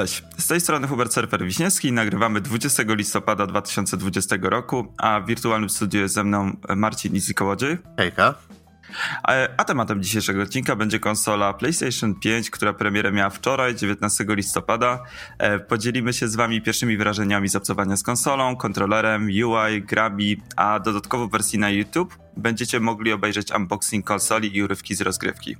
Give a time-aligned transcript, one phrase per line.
[0.00, 1.92] Cześć, z tej strony Hubert Surfer Wiśniewski.
[1.92, 7.78] Nagrywamy 20 listopada 2020 roku, a w wirtualnym studiu jest ze mną Marcin Izikołodziej.
[7.96, 8.34] Hejka.
[9.22, 15.02] A, a tematem dzisiejszego odcinka będzie konsola PlayStation 5, która premierę miała wczoraj, 19 listopada.
[15.38, 20.80] E, podzielimy się z wami pierwszymi wrażeniami z obcowania z konsolą, kontrolerem, UI, grami, a
[20.80, 25.56] dodatkowo wersji na YouTube będziecie mogli obejrzeć unboxing konsoli i urywki z rozgrywki.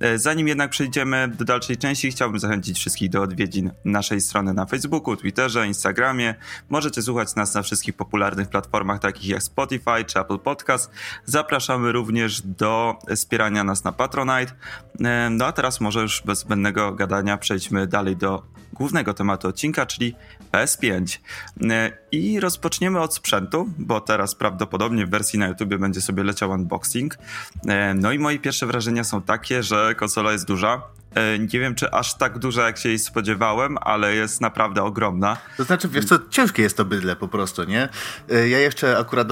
[0.00, 4.66] E, zanim jednak przejdziemy do dalszej części, chciałbym zachęcić wszystkich do odwiedzin naszej strony na
[4.66, 6.34] Facebooku, Twitterze, Instagramie.
[6.68, 10.90] Możecie słuchać nas na wszystkich popularnych platformach takich jak Spotify czy Apple Podcast.
[11.24, 14.52] Zapraszamy również do wspierania nas na Patronite.
[15.04, 19.86] E, no a teraz może już bez zbędnego gadania przejdźmy dalej do głównego tematu odcinka,
[19.86, 20.14] czyli
[20.52, 21.18] PS5.
[21.70, 26.50] E, I rozpoczniemy od sprzętu, bo teraz prawdopodobnie w wersji na YouTube będzie sobie leciał
[26.50, 27.18] unboxing.
[27.68, 30.82] E, no i moje pierwsze wrażenia są takie, że konsola jest duża.
[31.14, 35.36] E, nie wiem, czy aż tak duża, jak się jej spodziewałem, ale jest naprawdę ogromna.
[35.56, 37.88] To znaczy, wiesz co, ciężkie jest to bydle po prostu, nie?
[38.28, 39.28] Ja jeszcze akurat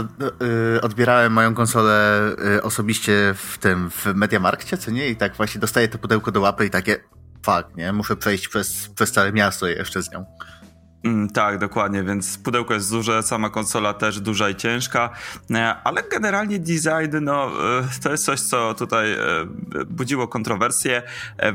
[0.83, 2.20] odbierałem moją konsolę
[2.62, 5.09] osobiście w tym, w Mediamarkcie, co nie?
[5.09, 7.00] I tak właśnie dostaję to pudełko do łapy i takie
[7.45, 7.92] fuck, nie?
[7.92, 10.25] Muszę przejść przez, przez całe miasto jeszcze z nią.
[11.05, 15.10] Mm, tak, dokładnie, więc pudełko jest duże, sama konsola też duża i ciężka,
[15.50, 19.19] e, ale generalnie design, no, e, to jest coś, co tutaj e,
[19.86, 21.02] budziło kontrowersje.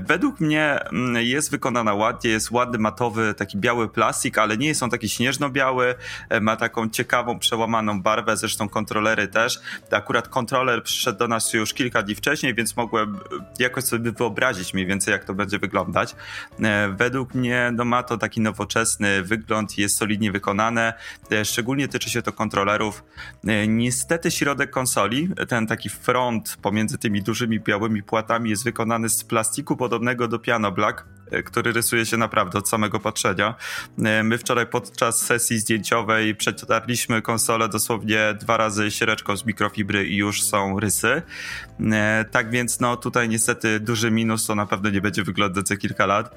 [0.08, 4.84] Według mnie mm, jest wykonana ładnie, jest ładny, matowy, taki biały plastik, ale nie jest
[4.84, 5.96] on taki śnieżno-biały,
[6.42, 9.60] ma taką ciekawą, przełamaną barwę, zresztą kontrolery też.
[9.92, 13.20] Akurat kontroler przyszedł do nas już kilka dni wcześniej, więc mogłem
[13.60, 16.16] jakoś sobie wyobrazić mniej więcej, jak to będzie wyglądać.
[16.98, 20.94] Według mnie, no, ma to taki nowoczesny wygląd, wygląd jest solidnie wykonane.
[21.32, 23.04] E, szczególnie tyczy się to kontrolerów.
[23.48, 29.24] E, niestety środek konsoli, ten taki front pomiędzy tymi dużymi białymi płatami jest wykonany z
[29.24, 31.06] plastiku podobnego do piano black,
[31.46, 33.56] który rysuje się naprawdę od samego patrzenia.
[34.24, 40.44] My wczoraj podczas sesji zdjęciowej przetarliśmy konsolę dosłownie dwa razy siereczką z mikrofibry i już
[40.44, 41.22] są rysy.
[42.32, 46.06] Tak więc no tutaj niestety duży minus, to na pewno nie będzie wyglądać za kilka
[46.06, 46.36] lat.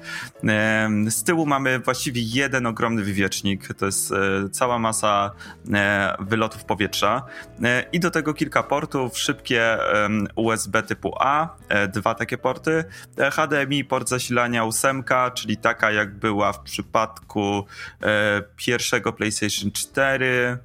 [1.09, 5.31] Z tyłu mamy właściwie jeden ogromny wywiecznik, to jest e, cała masa
[5.73, 7.25] e, wylotów powietrza
[7.63, 9.77] e, i do tego kilka portów, szybkie
[10.35, 11.55] USB typu A,
[11.93, 12.83] dwa takie porty,
[13.31, 17.65] HDMI, port zasilania 8, czyli taka jak była w przypadku
[18.55, 20.57] pierwszego PlayStation 4,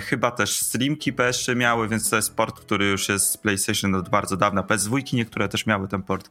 [0.00, 4.08] Chyba też Streamki PS3 miały, więc to jest port, który już jest z PlayStation od
[4.08, 4.62] bardzo dawna.
[4.62, 6.28] PS2 niektóre też miały ten port.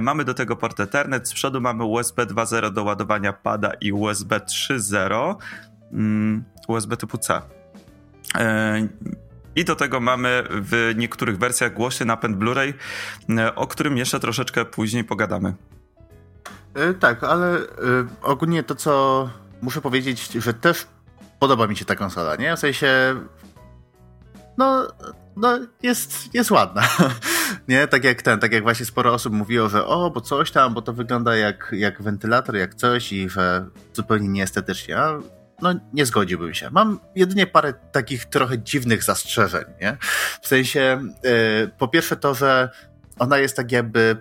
[0.00, 4.40] Mamy do tego port Ethernet, z przodu mamy USB 2.0 do ładowania pada i USB
[4.40, 5.36] 3.0,
[5.92, 7.42] mm, USB typu C.
[8.34, 8.88] E,
[9.56, 12.72] I do tego mamy w niektórych wersjach głośny napęd Blu-ray,
[13.38, 15.54] e, o którym jeszcze troszeczkę później pogadamy.
[16.76, 19.30] Yy, tak, ale yy, ogólnie to, co
[19.62, 20.86] muszę powiedzieć, że też
[21.38, 22.56] podoba mi się ta konsola, nie?
[22.56, 23.16] W sensie,
[24.58, 24.88] no,
[25.36, 26.82] no jest, jest ładna.
[27.68, 27.88] nie?
[27.88, 30.82] Tak jak ten, tak jak właśnie sporo osób mówiło, że o, bo coś tam, bo
[30.82, 34.98] to wygląda jak, jak wentylator, jak coś i że zupełnie nieestetycznie.
[34.98, 35.18] A
[35.62, 36.70] no nie zgodziłbym się.
[36.70, 39.96] Mam jedynie parę takich trochę dziwnych zastrzeżeń, nie?
[40.42, 42.70] W sensie, yy, po pierwsze to, że
[43.18, 44.16] ona jest tak jakby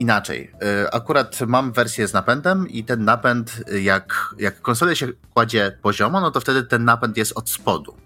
[0.00, 0.52] inaczej.
[0.84, 6.20] Y, akurat mam wersję z napędem i ten napęd, jak, jak konsolę się kładzie poziomo,
[6.20, 7.96] no to wtedy ten napęd jest od spodu.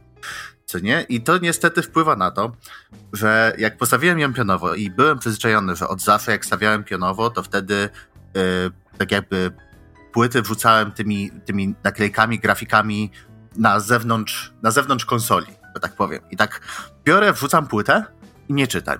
[0.65, 1.03] Co nie?
[1.09, 2.53] I to niestety wpływa na to,
[3.13, 7.43] że jak postawiłem ją pionowo i byłem przyzwyczajony, że od zawsze jak stawiałem pionowo, to
[7.43, 7.89] wtedy
[8.35, 8.43] yy,
[8.99, 9.51] tak jakby
[10.13, 13.11] płyty wrzucałem tymi, tymi naklejkami, grafikami
[13.57, 16.21] na zewnątrz, na zewnątrz konsoli, że tak powiem.
[16.31, 16.61] I tak
[17.05, 18.05] biorę, wrzucam płytę
[18.49, 18.99] i nie czytam.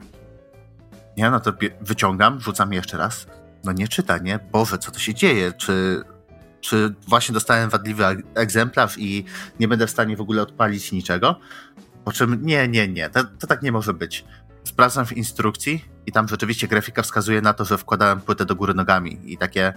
[1.17, 3.27] Nie, no to wyciągam, rzucam jeszcze raz.
[3.65, 4.39] No nie czyta, nie?
[4.53, 5.53] Boże, co to się dzieje?
[5.53, 6.03] Czy,
[6.61, 8.05] czy właśnie dostałem wadliwy
[8.35, 9.25] egzemplarz i
[9.61, 11.41] nie będę w stanie w ogóle odpalić niczego?
[12.05, 14.25] Po czym nie, nie, nie, to, to tak nie może być.
[14.65, 18.75] Sprawdzam w instrukcji i tam rzeczywiście grafika wskazuje na to, że wkładałem płytę do góry
[18.75, 19.73] nogami i takie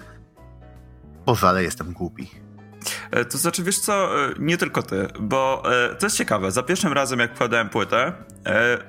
[1.25, 2.29] Boże, ale jestem głupi.
[3.11, 6.51] E, to znaczy, wiesz co, e, nie tylko ty, bo e, to jest ciekawe.
[6.51, 8.13] Za pierwszym razem, jak wkładałem płytę,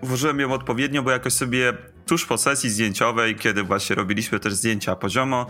[0.02, 1.72] włożyłem ją odpowiednio, bo jakoś sobie
[2.08, 5.46] tuż po sesji zdjęciowej, kiedy właśnie robiliśmy też zdjęcia poziomo,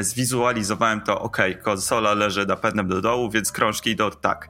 [0.00, 4.48] zwizualizowałem to, ok, konsola leży napędem do dołu, więc krążki idą tak.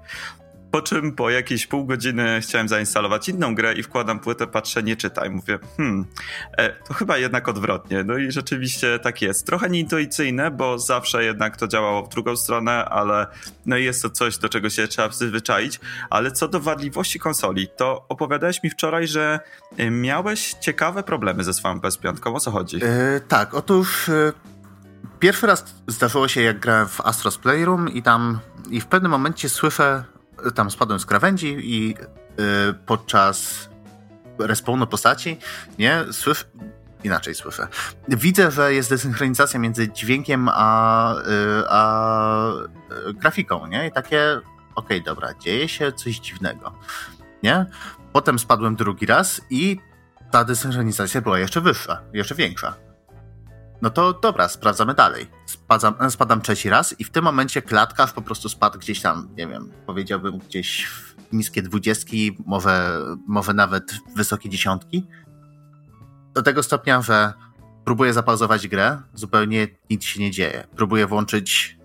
[0.73, 4.97] Po czym po jakieś pół godziny chciałem zainstalować inną grę i wkładam płytę, patrzę, nie
[4.97, 5.31] czytaj.
[5.31, 6.05] Mówię, hmm,
[6.59, 8.05] e, to chyba jednak odwrotnie.
[8.05, 9.47] No i rzeczywiście tak jest.
[9.47, 13.27] Trochę nieintuicyjne, bo zawsze jednak to działało w drugą stronę, ale
[13.67, 15.81] no jest to coś, do czego się trzeba przyzwyczaić.
[16.11, 19.41] Ale co do wadliwości konsoli, to opowiadałeś mi wczoraj, że
[19.77, 22.37] e, miałeś ciekawe problemy ze swoją PS5.
[22.37, 22.77] O co chodzi?
[22.77, 24.09] Yy, tak, otóż...
[24.09, 24.33] Yy
[25.23, 28.39] pierwszy raz zdarzyło się, jak grałem w Astros Playroom i tam
[28.71, 30.05] i w pewnym momencie słyszę,
[30.55, 31.95] tam spadłem z krawędzi i yy,
[32.87, 33.69] podczas
[34.39, 35.39] respawnu postaci,
[35.79, 36.05] nie,
[37.05, 37.69] inaczej słyszę.
[38.09, 42.53] Widzę, że jest desynchronizacja między dźwiękiem a, yy, a
[43.07, 43.87] yy, grafiką, nie?
[43.87, 44.41] I takie,
[44.75, 46.79] okej, okay, dobra, dzieje się coś dziwnego,
[47.43, 47.67] nie?
[48.13, 49.81] Potem spadłem drugi raz i
[50.31, 52.75] ta desynchronizacja była jeszcze wyższa, jeszcze większa.
[53.83, 55.27] No to dobra, sprawdzamy dalej.
[55.47, 59.47] Spadam, spadam trzeci raz i w tym momencie klatkarz po prostu spadł gdzieś tam, nie
[59.47, 65.07] wiem, powiedziałbym gdzieś w niskie dwudziestki, może, może nawet wysokie dziesiątki.
[66.35, 67.33] Do tego stopnia, że
[67.85, 70.67] próbuję zapauzować grę, zupełnie nic się nie dzieje.
[70.77, 71.79] Próbuję włączyć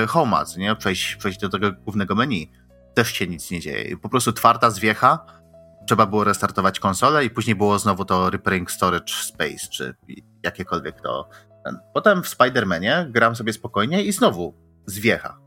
[0.00, 0.76] yy, HomeAds, nie?
[0.76, 2.50] Przejść, przejść do tego głównego menu.
[2.94, 3.96] Też się nic nie dzieje.
[3.96, 5.26] Po prostu twarda zwiecha,
[5.86, 9.94] trzeba było restartować konsolę i później było znowu to Repairing Storage Space, czy
[10.42, 11.28] jakiekolwiek to.
[11.64, 11.78] Ten.
[11.94, 14.54] Potem w Spider-Manie gram sobie spokojnie i znowu
[14.86, 15.38] zwiecha.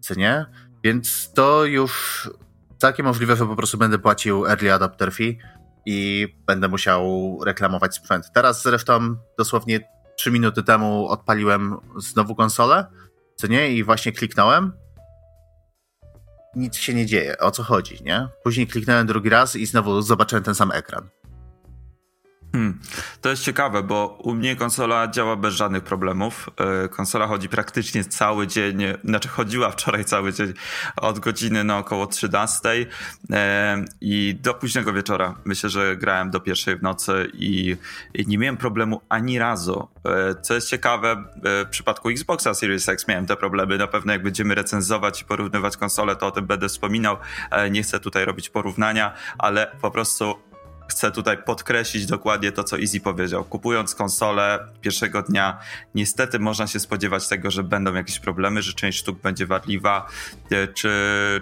[0.00, 0.46] Co nie?
[0.84, 2.30] Więc to już
[2.78, 5.38] całkiem możliwe, że po prostu będę płacił early adopter fee
[5.86, 8.32] i będę musiał reklamować sprzęt.
[8.34, 9.80] Teraz zresztą dosłownie
[10.16, 12.86] 3 minuty temu odpaliłem znowu konsolę,
[13.36, 13.70] co nie?
[13.70, 14.72] I właśnie kliknąłem
[16.56, 17.38] nic się nie dzieje.
[17.38, 18.28] O co chodzi, nie?
[18.42, 21.08] Później kliknąłem drugi raz i znowu zobaczyłem ten sam ekran.
[22.52, 22.78] Hmm.
[23.20, 26.50] To jest ciekawe, bo u mnie konsola działa bez żadnych problemów.
[26.84, 30.52] E, konsola chodzi praktycznie cały dzień, znaczy chodziła wczoraj cały dzień
[30.96, 32.68] od godziny na około 13
[33.32, 35.34] e, i do późnego wieczora.
[35.44, 37.76] Myślę, że grałem do pierwszej w nocy i,
[38.26, 39.88] nie miałem problemu ani razu.
[40.04, 43.78] E, co jest ciekawe, w przypadku Xboxa Series X miałem te problemy.
[43.78, 47.16] Na pewno jak będziemy recenzować i porównywać konsole, to o tym będę wspominał.
[47.70, 50.51] Nie chcę tutaj robić porównania, ale po prostu
[50.92, 53.44] chcę tutaj podkreślić dokładnie to, co Easy powiedział.
[53.44, 55.58] Kupując konsolę pierwszego dnia,
[55.94, 60.08] niestety można się spodziewać tego, że będą jakieś problemy, że część sztuk będzie wadliwa,
[60.50, 60.90] e, czy,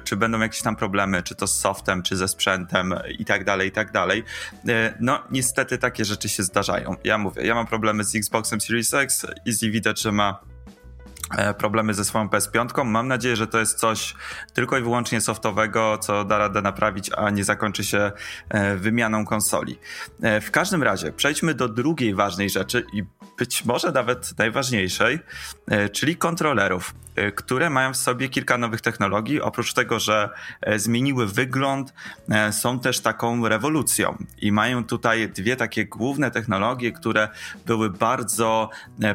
[0.04, 3.68] czy będą jakieś tam problemy, czy to z softem, czy ze sprzętem i tak dalej,
[3.68, 4.24] i tak dalej.
[4.68, 6.96] E, no, niestety takie rzeczy się zdarzają.
[7.04, 10.49] Ja mówię, ja mam problemy z Xboxem Series X, Easy widać, że ma
[11.58, 12.84] problemy ze swoją PS5.
[12.84, 14.14] Mam nadzieję, że to jest coś
[14.54, 18.12] tylko i wyłącznie softowego, co da radę naprawić, a nie zakończy się
[18.48, 19.78] e, wymianą konsoli.
[20.22, 23.04] E, w każdym razie przejdźmy do drugiej ważnej rzeczy i
[23.40, 25.18] być może nawet najważniejszej,
[25.92, 26.94] czyli kontrolerów,
[27.34, 29.40] które mają w sobie kilka nowych technologii.
[29.40, 30.28] Oprócz tego, że
[30.76, 31.94] zmieniły wygląd,
[32.50, 37.28] są też taką rewolucją i mają tutaj dwie takie główne technologie, które
[37.66, 38.70] były bardzo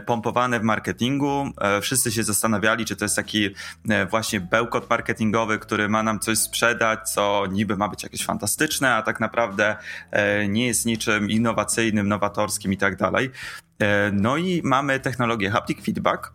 [0.06, 1.52] pompowane w marketingu.
[1.82, 3.50] Wszyscy się zastanawiali, czy to jest taki
[3.90, 8.96] e, właśnie bełkot marketingowy, który ma nam coś sprzedać, co niby ma być jakieś fantastyczne,
[8.96, 9.76] a tak naprawdę
[10.12, 13.32] e, nie jest niczym innowacyjnym, nowatorskim i tak dalej.
[13.80, 16.34] E, no i mamy technologię haptic feedback,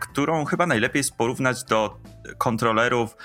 [0.00, 1.98] którą chyba najlepiej jest porównać do
[2.38, 3.16] kontrolerów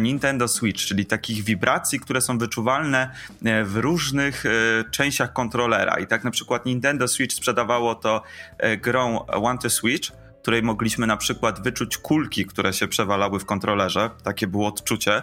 [0.00, 3.10] Nintendo Switch, czyli takich wibracji, które są wyczuwalne
[3.64, 4.44] w różnych
[4.90, 5.98] częściach kontrolera.
[5.98, 8.22] I tak na przykład Nintendo Switch sprzedawało to
[8.82, 10.12] grą One to Switch,
[10.46, 14.10] której mogliśmy na przykład wyczuć kulki, które się przewalały w kontrolerze.
[14.22, 15.22] Takie było odczucie.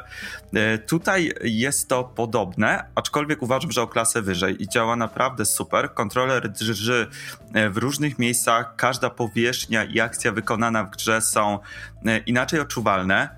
[0.54, 5.94] E, tutaj jest to podobne, aczkolwiek uważam, że o klasę wyżej i działa naprawdę super.
[5.94, 7.08] Kontroler drży
[7.54, 11.60] e, w różnych miejscach, każda powierzchnia i akcja wykonana w grze są
[12.06, 13.30] e, inaczej odczuwalne.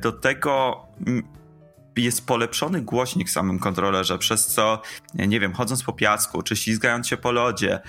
[0.00, 0.86] Do tego
[1.96, 4.82] jest polepszony głośnik w samym kontrolerze, przez co,
[5.14, 7.80] nie wiem, chodząc po piasku, czy ślizgając się po lodzie,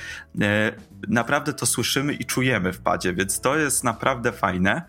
[0.42, 0.72] e,
[1.08, 4.82] naprawdę to słyszymy i czujemy w padzie, więc to jest naprawdę fajne.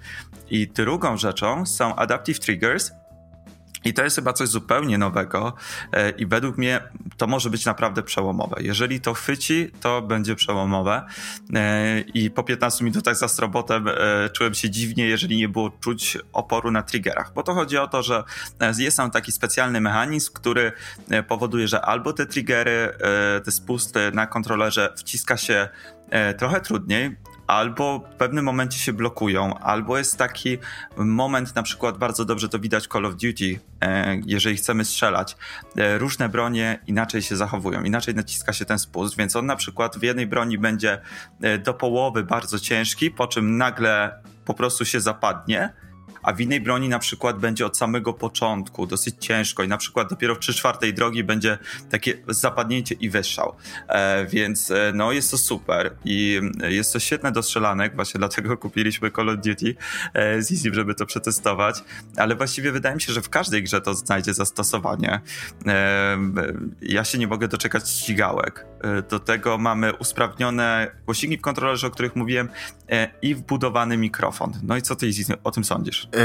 [0.51, 2.93] I drugą rzeczą są Adaptive Triggers,
[3.85, 5.55] i to jest chyba coś zupełnie nowego
[5.93, 6.81] e, i według mnie
[7.17, 8.57] to może być naprawdę przełomowe.
[8.61, 11.07] Jeżeli to chwyci, to będzie przełomowe
[11.55, 13.95] e, i po 15 minutach za strobotem e,
[14.31, 18.03] czułem się dziwnie, jeżeli nie było czuć oporu na triggerach, bo to chodzi o to,
[18.03, 18.25] że
[18.79, 20.73] jest tam taki specjalny mechanizm, który
[21.29, 22.93] powoduje, że albo te triggery,
[23.45, 25.69] te spusty na kontrolerze wciska się
[26.39, 30.59] trochę trudniej, albo w pewnym momencie się blokują, albo jest taki
[30.97, 35.37] moment, na przykład bardzo dobrze to widać Call of Duty, e, jeżeli chcemy strzelać.
[35.77, 39.99] E, różne bronie inaczej się zachowują, inaczej naciska się ten spust, więc on na przykład
[39.99, 41.01] w jednej broni będzie
[41.41, 45.73] e, do połowy bardzo ciężki, po czym nagle po prostu się zapadnie
[46.25, 50.11] a w innej broni na przykład będzie od samego początku dosyć ciężko i na przykład
[50.11, 51.59] dopiero w 3 czwartej drogi będzie
[51.91, 53.55] takie zapadnięcie i wystrzał.
[53.89, 58.57] E, więc e, no jest to super i jest to świetne do strzelanek, właśnie dlatego
[58.65, 59.75] kupiliśmy Call of Duty
[60.15, 61.85] e, z Easy, żeby to przetestować,
[62.17, 65.21] ale właściwie wydaje mi się, że w każdej grze to znajdzie zastosowanie.
[65.67, 66.19] E,
[66.83, 68.67] ja się nie mogę doczekać ścigałek.
[68.81, 72.49] E, do tego mamy usprawnione głośniki w kontrolerze, o których mówiłem
[72.91, 74.53] e, i wbudowany mikrofon.
[74.63, 75.11] No i co ty
[75.45, 76.09] o tym sądzisz?
[76.15, 76.21] Yy,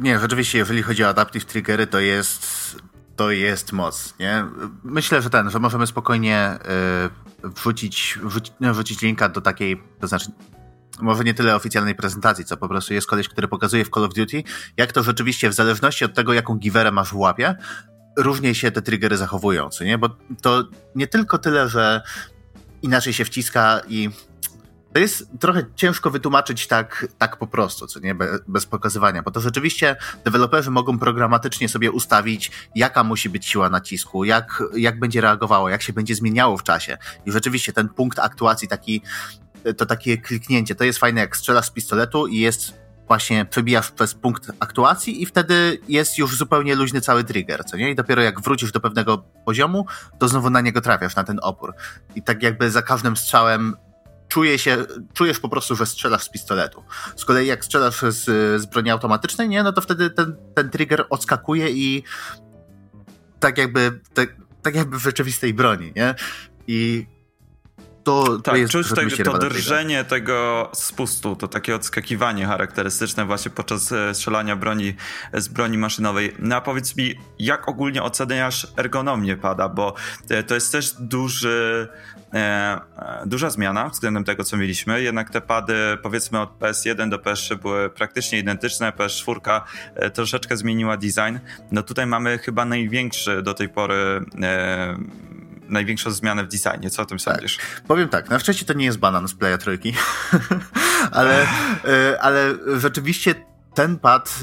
[0.00, 2.76] nie, rzeczywiście, jeżeli chodzi o Adaptive Triggery, to jest
[3.16, 4.44] to jest moc, nie?
[4.84, 6.58] Myślę, że ten, że możemy spokojnie
[7.42, 10.30] yy, wrzucić, wrzucić, no, wrzucić linka do takiej, to znaczy
[11.00, 14.14] może nie tyle oficjalnej prezentacji, co po prostu jest koleś, który pokazuje w Call of
[14.14, 14.42] Duty,
[14.76, 17.54] jak to rzeczywiście w zależności od tego, jaką giwerę masz w łapie,
[18.16, 19.98] różnie się te triggery zachowują, co nie?
[19.98, 20.08] Bo
[20.42, 22.02] to nie tylko tyle, że
[22.82, 24.10] inaczej się wciska i
[24.92, 28.14] to jest trochę ciężko wytłumaczyć tak, tak po prostu, co nie,
[28.48, 34.24] bez pokazywania, bo to rzeczywiście deweloperzy mogą programatycznie sobie ustawić, jaka musi być siła nacisku,
[34.24, 36.98] jak, jak będzie reagowało, jak się będzie zmieniało w czasie.
[37.26, 39.02] I rzeczywiście ten punkt aktuacji, taki,
[39.76, 42.74] to takie kliknięcie, to jest fajne, jak strzelasz z pistoletu i jest
[43.06, 47.90] właśnie przebijasz przez punkt aktuacji i wtedy jest już zupełnie luźny cały trigger, co nie?
[47.90, 49.86] I dopiero jak wrócisz do pewnego poziomu,
[50.18, 51.74] to znowu na niego trafiasz, na ten opór.
[52.14, 53.76] I tak jakby za każdym strzałem
[54.28, 54.76] czuje się,
[55.14, 56.84] czujesz po prostu, że strzelasz z pistoletu.
[57.16, 58.24] Z kolei jak strzelasz z,
[58.62, 62.02] z broni automatycznej, nie, no to wtedy ten, ten trigger odskakuje i
[63.40, 66.14] tak jakby, tak, tak jakby w rzeczywistej broni, nie?
[66.66, 67.06] I
[68.08, 73.50] to, tak, to jest czuć tego, to drżenie tego spustu, to takie odskakiwanie charakterystyczne właśnie
[73.50, 74.94] podczas e, strzelania broni
[75.34, 76.34] z broni maszynowej.
[76.38, 79.94] No a powiedz mi, jak ogólnie oceniasz ergonomię pada, bo
[80.30, 81.88] e, to jest też duży
[82.34, 85.02] E, e, duża zmiana względem tego, co mieliśmy.
[85.02, 88.92] Jednak te pady, powiedzmy od PS1 do PS3 były praktycznie identyczne.
[88.92, 89.60] PS4
[89.94, 91.38] e, troszeczkę zmieniła design.
[91.72, 94.96] No tutaj mamy chyba największy do tej pory e,
[95.68, 96.90] największą zmianę w designie.
[96.90, 97.56] Co o tym sądzisz?
[97.56, 97.82] Tak.
[97.82, 99.94] Powiem tak, na szczęście to nie jest banan z Playa Trójki,
[101.12, 101.46] ale,
[102.20, 103.34] ale rzeczywiście
[103.74, 104.40] ten pad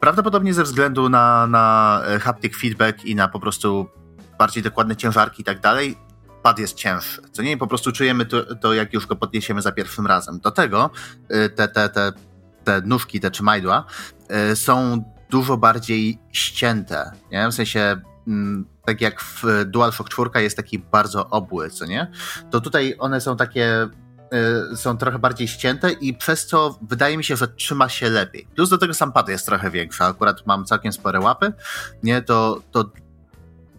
[0.00, 3.88] prawdopodobnie ze względu na, na haptic feedback i na po prostu
[4.38, 5.96] bardziej dokładne ciężarki i tak dalej,
[6.42, 7.22] pad jest cięższy.
[7.32, 10.40] Co nie, po prostu czujemy to, to, jak już go podniesiemy za pierwszym razem.
[10.40, 10.90] Do tego
[11.30, 12.12] y, te, te, te,
[12.64, 13.84] te nóżki, te trzymajdła
[14.54, 17.48] są dużo bardziej ścięte, nie?
[17.48, 18.00] W sensie
[18.84, 22.10] tak jak w DualShock 4 jest taki bardzo obły, co nie?
[22.50, 23.88] To tutaj one są takie
[24.72, 28.48] y, są trochę bardziej ścięte i przez co wydaje mi się, że trzyma się lepiej.
[28.54, 31.52] Plus do tego sam pad jest trochę większy, akurat mam całkiem spore łapy,
[32.02, 32.22] nie?
[32.22, 32.90] To, to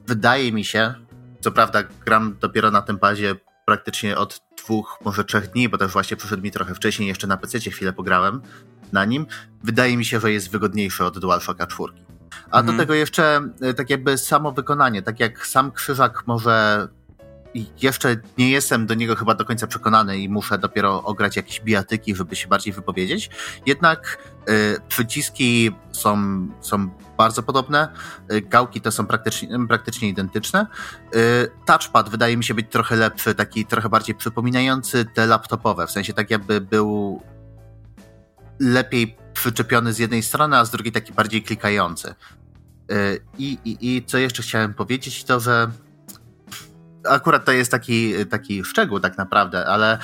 [0.08, 0.94] wydaje mi się,
[1.42, 3.36] co prawda gram dopiero na tym padzie
[3.66, 7.38] praktycznie od dwóch, może trzech dni, bo też właśnie przyszedł mi trochę wcześniej, jeszcze na
[7.38, 8.42] PC chwilę pograłem
[8.92, 9.25] na nim.
[9.63, 11.94] Wydaje mi się, że jest wygodniejszy od DualShocka 4.
[12.51, 12.66] A mhm.
[12.66, 16.88] do tego jeszcze e, tak jakby samo wykonanie, tak jak sam krzyżak może
[17.82, 22.16] jeszcze nie jestem do niego chyba do końca przekonany i muszę dopiero ograć jakieś bijatyki,
[22.16, 23.30] żeby się bardziej wypowiedzieć.
[23.66, 24.18] Jednak
[24.50, 26.18] y, przyciski są,
[26.62, 27.88] są bardzo podobne,
[28.32, 30.68] y, gałki te są praktycznie, praktycznie identyczne.
[31.16, 35.92] Y, touchpad wydaje mi się być trochę lepszy, taki trochę bardziej przypominający te laptopowe, w
[35.92, 37.22] sensie tak jakby był
[38.60, 42.16] lepiej przyczepiony z jednej strony, a z drugiej taki bardziej klikający.
[43.38, 45.72] I, i, I co jeszcze chciałem powiedzieć, to że
[47.10, 50.00] akurat to jest taki, taki szczegół tak naprawdę, ale y,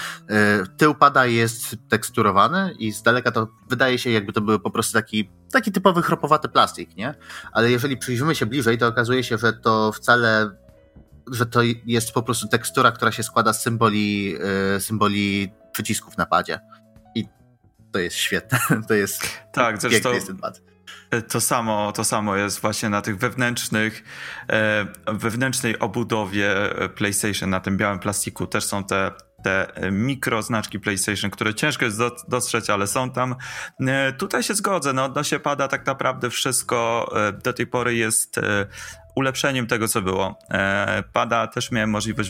[0.78, 4.94] tył pada jest teksturowany i z daleka to wydaje się jakby to był po prostu
[4.94, 7.16] taki, taki typowy chropowaty plastik, nie?
[7.52, 10.52] Ale jeżeli przyjrzymy się bliżej, to okazuje się, że to wcale
[11.32, 14.36] że to jest po prostu tekstura, która się składa z symboli,
[14.76, 16.60] y, symboli przycisków na padzie.
[17.16, 17.28] I
[17.92, 18.60] to jest świetne.
[18.88, 19.22] To jest
[19.54, 20.62] tak, zresztą, jest ten pad.
[21.14, 24.04] E, to samo, to samo jest właśnie na tych wewnętrznych,
[24.50, 29.12] e, wewnętrznej obudowie e, PlayStation, na tym białym plastiku też są te
[29.44, 33.36] te mikroznaczki PlayStation, które ciężko jest dostrzec, ale są tam.
[34.18, 37.10] Tutaj się zgodzę, no odnośnie pada tak naprawdę wszystko
[37.44, 38.40] do tej pory jest
[39.16, 40.40] ulepszeniem tego, co było.
[41.14, 42.30] Pada też miałem możliwość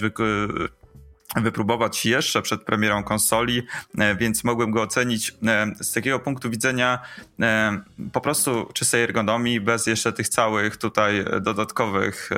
[1.35, 3.63] wypróbować jeszcze przed premierą konsoli,
[3.97, 6.99] e, więc mogłem go ocenić e, z takiego punktu widzenia
[7.41, 7.81] e,
[8.13, 12.29] po prostu czystej ergonomii, bez jeszcze tych całych tutaj dodatkowych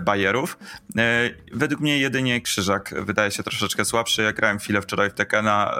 [0.00, 0.58] bajerów.
[1.52, 4.22] Według mnie jedynie krzyżak wydaje się troszeczkę słabszy.
[4.22, 5.74] Ja grałem chwilę wczoraj w Tekena.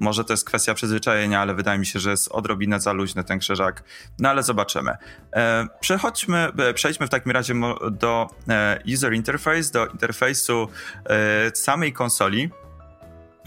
[0.00, 3.38] Może to jest kwestia przyzwyczajenia, ale wydaje mi się, że jest odrobinę za luźny ten
[3.38, 3.82] krzyżak.
[4.18, 4.96] No ale zobaczymy.
[5.80, 7.54] Przechodźmy, przejdźmy w takim razie
[7.90, 8.30] do
[8.94, 10.68] user interface, do interfejsu
[11.56, 12.50] samej konsoli.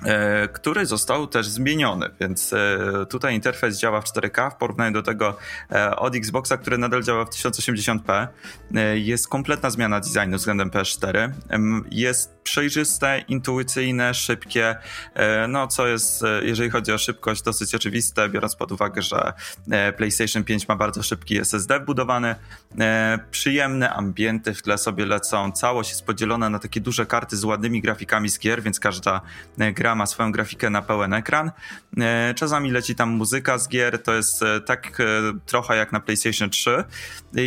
[0.05, 2.77] E, który został też zmieniony, więc e,
[3.09, 5.37] tutaj interfejs działa w 4K w porównaniu do tego
[5.71, 8.27] e, od Xboxa, który nadal działa w 1080p.
[8.93, 11.31] Jest kompletna zmiana designu względem PS4.
[11.91, 14.75] Jest przejrzyste, intuicyjne, szybkie,
[15.47, 19.33] no co jest, jeżeli chodzi o szybkość, dosyć oczywiste, biorąc pod uwagę, że
[19.97, 22.35] PlayStation 5 ma bardzo szybki SSD wbudowany.
[23.31, 27.81] Przyjemne ambienty w tle sobie lecą, całość jest podzielona na takie duże karty z ładnymi
[27.81, 29.21] grafikami z gier, więc każda
[29.57, 31.51] gra gra ma swoją grafikę na pełen ekran.
[31.97, 35.03] E, czasami leci tam muzyka z gier, to jest e, tak e,
[35.45, 36.83] trochę jak na PlayStation 3.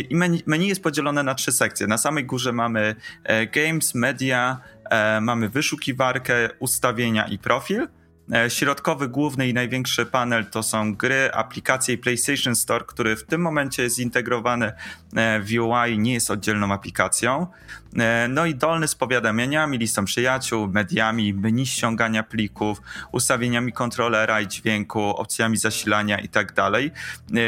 [0.09, 1.87] I menu, menu jest podzielone na trzy sekcje.
[1.87, 2.95] Na samej górze mamy
[3.53, 4.61] Games, Media,
[5.21, 7.87] mamy wyszukiwarkę, ustawienia i profil.
[8.47, 13.41] Środkowy, główny i największy panel to są gry, aplikacje i PlayStation Store, który w tym
[13.41, 14.71] momencie jest zintegrowany
[15.41, 17.47] w UI, nie jest oddzielną aplikacją.
[17.99, 22.81] E, no i dolny z powiadomieniami, listą przyjaciół, mediami, menu ściągania plików,
[23.11, 26.91] ustawieniami kontrolera i dźwięku, opcjami zasilania i tak dalej.
[27.35, 27.39] E,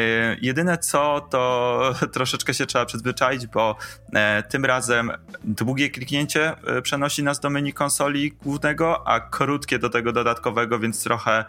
[0.42, 3.75] jedyne co, to troszeczkę się trzeba przyzwyczaić, bo
[4.14, 5.12] e, tym razem
[5.44, 11.46] długie kliknięcie przenosi nas do menu konsoli głównego, a krótkie do tego dodatkowego, więc trochę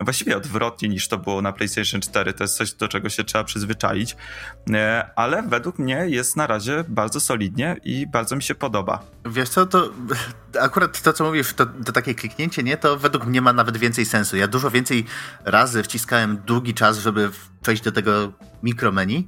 [0.00, 2.32] Właściwie odwrotnie niż to było na PlayStation 4.
[2.32, 4.16] To jest coś, do czego się trzeba przyzwyczaić,
[4.72, 9.02] e, ale według mnie jest na razie bardzo solidnie i bardzo mi się podoba.
[9.26, 9.90] Wiesz co, to
[10.60, 14.06] akurat to, co mówisz, to, to takie kliknięcie, nie, to według mnie ma nawet więcej
[14.06, 14.36] sensu.
[14.36, 15.04] Ja dużo więcej
[15.44, 17.30] razy wciskałem długi czas, żeby
[17.62, 19.24] przejść do tego mikromenu,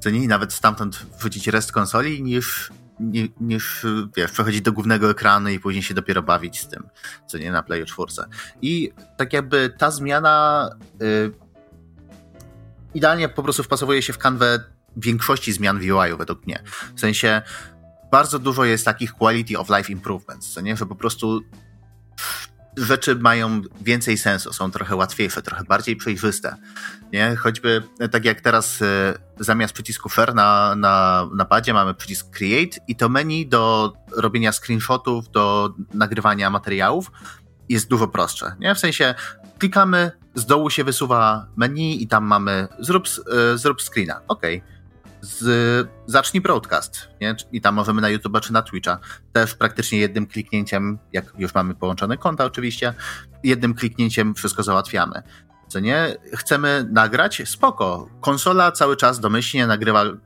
[0.00, 2.70] co nie, nawet stamtąd wrzucić rest konsoli, niż
[3.40, 6.88] niż, wiesz, przechodzić do głównego ekranu i później się dopiero bawić z tym,
[7.26, 8.12] co nie na Playu 4.
[8.62, 10.68] I tak jakby ta zmiana
[11.02, 11.32] y,
[12.94, 14.64] idealnie po prostu wpasowuje się w kanwę
[14.96, 16.62] większości zmian w UI-u według mnie.
[16.94, 17.42] W sensie
[18.10, 21.40] bardzo dużo jest takich quality of life improvements, co nie, że po prostu
[22.76, 26.56] rzeczy mają więcej sensu, są trochę łatwiejsze, trochę bardziej przejrzyste.
[27.12, 27.36] Nie?
[27.36, 28.84] Choćby tak jak teraz y,
[29.40, 34.52] zamiast przycisku share na, na, na padzie mamy przycisk create i to menu do robienia
[34.52, 37.10] screenshotów, do nagrywania materiałów
[37.68, 38.56] jest dużo prostsze.
[38.60, 38.74] Nie?
[38.74, 39.14] W sensie
[39.58, 44.20] klikamy, z dołu się wysuwa menu i tam mamy zrób, y, zrób screena.
[44.28, 44.42] OK
[45.22, 47.36] z, zacznij broadcast, nie?
[47.52, 48.98] I tam możemy na YouTube czy na Twitcha.
[49.32, 52.94] Też praktycznie jednym kliknięciem, jak już mamy połączone konta oczywiście,
[53.44, 55.22] jednym kliknięciem wszystko załatwiamy.
[55.68, 56.16] Co nie?
[56.34, 57.42] Chcemy nagrać?
[57.44, 58.08] Spoko.
[58.20, 60.16] Konsola cały czas domyślnie nagrywa y,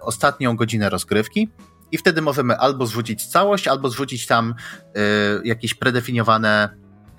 [0.00, 1.50] ostatnią godzinę rozgrywki
[1.92, 4.92] i wtedy możemy albo zrzucić całość, albo zrzucić tam y,
[5.44, 6.68] jakieś predefiniowane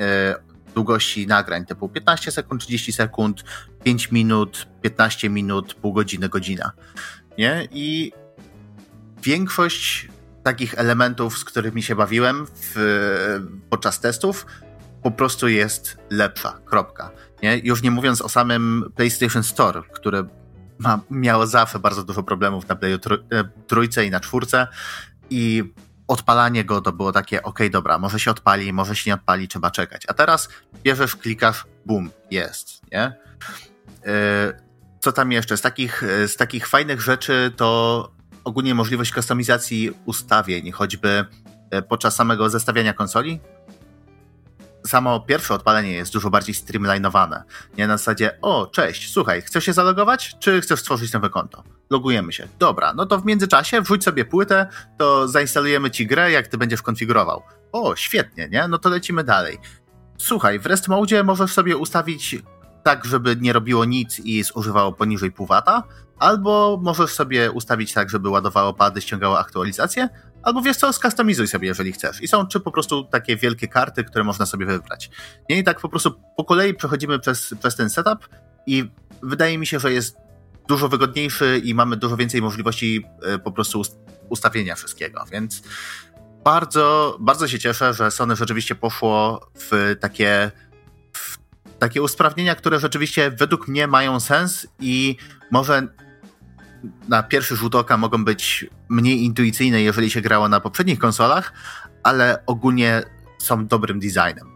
[0.02, 3.44] y, długości nagrań, typu 15 sekund, 30 sekund,
[3.84, 6.72] 5 minut, 15 minut, pół godziny, godzina
[7.38, 7.68] nie?
[7.72, 8.14] I
[9.24, 10.08] większość
[10.44, 13.40] takich elementów, z którymi się bawiłem w,
[13.70, 14.46] podczas testów,
[15.04, 16.60] po prostu jest lepsza.
[16.66, 17.12] Kropka.
[17.44, 17.58] Nie?
[17.58, 20.28] Już nie mówiąc o samym PlayStation Store, które
[20.80, 24.68] ma, miało zawsze bardzo dużo problemów na Playu e, trójce i na czwórce
[25.30, 25.64] i
[26.08, 29.72] odpalanie go to było takie, ok, dobra, może się odpali, może się nie odpali, trzeba
[29.72, 30.04] czekać.
[30.08, 30.50] A teraz
[30.84, 33.14] bierzesz, klikasz, boom, jest, nie?
[34.06, 34.71] Yy,
[35.02, 35.58] co tam jeszcze?
[35.58, 38.12] Z takich, z takich fajnych rzeczy to
[38.44, 41.26] ogólnie możliwość kustomizacji ustawień, choćby
[41.72, 43.40] e, podczas samego zestawiania konsoli.
[44.88, 47.44] Samo pierwsze odpalenie jest dużo bardziej streamlinowane.
[47.78, 51.64] Nie na zasadzie, o, cześć, słuchaj, chcesz się zalogować, czy chcesz stworzyć nowe konto?
[51.90, 52.48] Logujemy się.
[52.60, 56.82] Dobra, no to w międzyczasie wrzuć sobie płytę, to zainstalujemy ci grę, jak ty będziesz
[56.82, 57.44] konfigurował.
[57.72, 58.68] O, świetnie, nie?
[58.68, 59.60] No to lecimy dalej.
[60.18, 62.36] Słuchaj, w Rest Mode możesz sobie ustawić
[62.84, 65.84] tak, żeby nie robiło nic i zużywało poniżej pół wata,
[66.20, 70.10] albo możesz sobie ustawić tak, żeby ładowało pady, ściągało aktualizację,
[70.44, 72.22] albo wiesz co, skustomizuj sobie, jeżeli chcesz.
[72.22, 75.10] I są czy po prostu takie wielkie karty, które można sobie wybrać.
[75.50, 78.30] Nie i tak po prostu po kolei przechodzimy przez, przez ten setup
[78.68, 78.90] i
[79.24, 80.18] wydaje mi się, że jest
[80.68, 83.82] dużo wygodniejszy i mamy dużo więcej możliwości e, po prostu
[84.30, 85.62] ustawienia wszystkiego, więc
[86.44, 90.52] bardzo, bardzo się cieszę, że Sony rzeczywiście poszło w takie
[91.82, 95.16] takie usprawnienia, które rzeczywiście według mnie mają sens i
[95.52, 95.88] może
[97.08, 101.54] na pierwszy rzut oka mogą być mniej intuicyjne, jeżeli się grało na poprzednich konsolach,
[102.04, 103.04] ale ogólnie
[103.38, 104.48] są dobrym designem.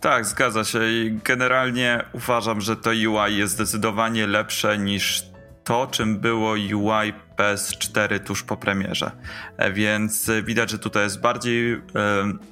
[0.00, 5.22] Tak, zgadza się i generalnie uważam, że to UI jest zdecydowanie lepsze niż
[5.64, 9.10] to, czym było UI PS4 tuż po premierze.
[9.56, 11.80] E, więc widać, że tutaj jest bardziej e,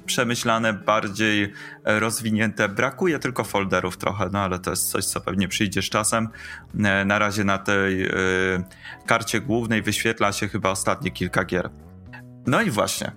[0.05, 1.53] przemyślane, bardziej
[1.85, 2.69] rozwinięte.
[2.69, 6.29] Brakuje tylko folderów trochę, no ale to jest coś, co pewnie przyjdzie z czasem.
[6.83, 8.09] E, na razie na tej e,
[9.05, 11.69] karcie głównej wyświetla się chyba ostatnie kilka gier.
[12.47, 13.11] No i właśnie,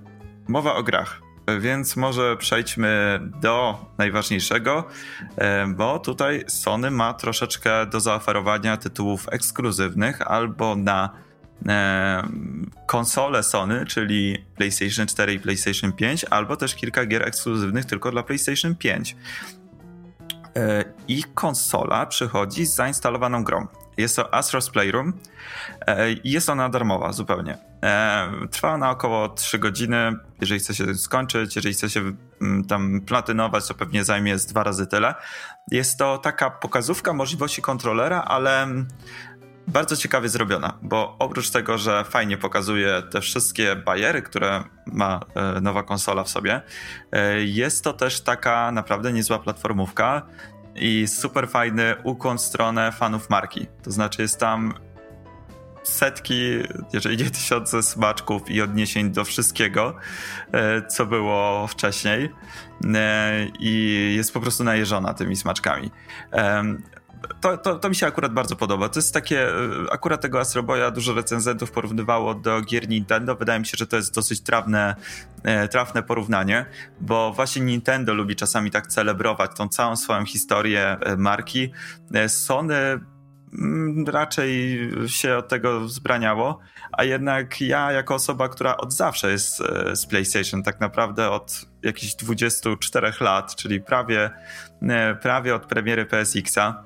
[0.48, 1.20] mowa o grach.
[1.60, 4.84] więc może przejdźmy do najważniejszego,
[5.36, 11.25] e, bo tutaj Sony ma troszeczkę do zaoferowania tytułów ekskluzywnych albo na e,
[12.86, 18.22] konsole Sony, czyli PlayStation 4 i PlayStation 5, albo też kilka gier ekskluzywnych tylko dla
[18.22, 19.16] PlayStation 5.
[20.56, 23.66] E, I konsola przychodzi z zainstalowaną grą.
[23.96, 25.12] Jest to Astro's Playroom
[26.24, 27.58] i jest ona darmowa zupełnie.
[27.82, 30.12] E, trwa ona około 3 godziny.
[30.40, 34.62] Jeżeli chce się skończyć, jeżeli chce się mm, tam platynować, to pewnie zajmie z dwa
[34.62, 35.14] razy tyle.
[35.70, 38.68] Jest to taka pokazówka możliwości kontrolera, ale
[39.68, 45.60] bardzo ciekawie zrobiona, bo oprócz tego, że fajnie pokazuje te wszystkie bariery, które ma e,
[45.60, 46.62] nowa konsola w sobie,
[47.12, 50.22] e, jest to też taka naprawdę niezła platformówka
[50.74, 53.66] i super fajny ukłon w stronę fanów marki.
[53.82, 54.74] To znaczy jest tam
[55.82, 56.50] setki,
[56.92, 59.94] jeżeli nie tysiące smaczków i odniesień do wszystkiego,
[60.52, 62.30] e, co było wcześniej
[63.58, 65.90] i jest po prostu najeżona tymi smaczkami.
[67.40, 68.88] To, to, to, mi się akurat bardzo podoba.
[68.88, 69.52] To jest takie, e,
[69.92, 73.36] akurat tego Astroboya dużo recenzentów porównywało do gier Nintendo.
[73.36, 74.96] Wydaje mi się, że to jest dosyć trafne,
[75.70, 76.66] trafne porównanie,
[77.00, 81.72] bo właśnie Nintendo lubi czasami tak celebrować tą całą swoją historię marki.
[82.28, 83.00] Sony
[83.58, 86.58] Mm, raczej się od tego wzbraniało,
[86.92, 91.66] a jednak ja jako osoba, która od zawsze jest e, z PlayStation, tak naprawdę od
[91.82, 94.30] jakichś 24 lat, czyli prawie,
[94.82, 96.84] e, prawie od premiery PSX-a,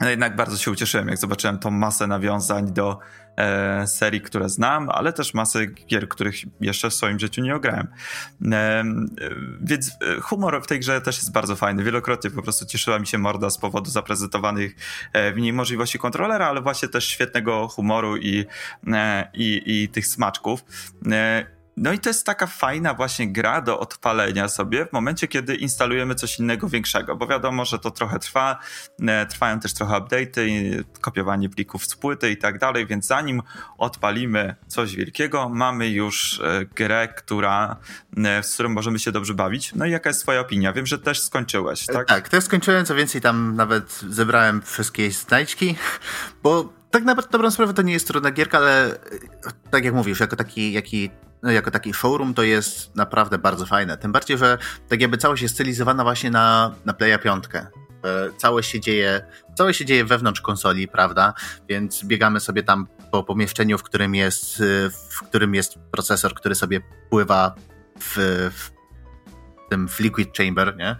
[0.00, 2.98] jednak bardzo się ucieszyłem, jak zobaczyłem tą masę nawiązań do
[3.36, 7.88] e, serii, które znam, ale też masę gier, których jeszcze w swoim życiu nie ograłem.
[8.52, 8.84] E,
[9.60, 11.84] więc e, humor w tej grze też jest bardzo fajny.
[11.84, 14.76] Wielokrotnie po prostu cieszyła mi się morda z powodu zaprezentowanych
[15.12, 18.46] e, w niej możliwości kontrolera, ale właśnie też świetnego humoru i,
[18.92, 20.64] e, i, i tych smaczków.
[21.76, 26.14] No i to jest taka fajna właśnie gra do odpalenia sobie w momencie, kiedy instalujemy
[26.14, 28.58] coś innego większego, bo wiadomo, że to trochę trwa,
[29.08, 33.42] e, trwają też trochę update'y, kopiowanie plików z płyty i tak dalej, więc zanim
[33.78, 37.76] odpalimy coś wielkiego, mamy już e, grę, która,
[38.24, 39.74] e, z którą możemy się dobrze bawić.
[39.74, 40.72] No i jaka jest twoja opinia?
[40.72, 42.08] Wiem, że też skończyłeś, tak?
[42.08, 45.76] Tak, też skończyłem, co więcej tam nawet zebrałem wszystkie znajdźki,
[46.42, 48.98] bo tak naprawdę dobrą sprawę to nie jest trudna gierka, ale
[49.70, 51.10] tak jak mówisz, jako taki, jaki
[51.42, 53.96] jako taki showroom to jest naprawdę bardzo fajne.
[53.96, 57.44] Tym bardziej, że tak jakby całość jest stylizowana właśnie na, na Playa 5.
[58.36, 61.34] Całe się dzieje, całe się dzieje wewnątrz konsoli, prawda?
[61.68, 64.62] Więc biegamy sobie tam po pomieszczeniu, w którym jest,
[65.10, 67.54] w którym jest procesor, który sobie pływa
[68.00, 68.14] w,
[68.54, 68.70] w
[69.70, 70.96] tym w Liquid Chamber, nie?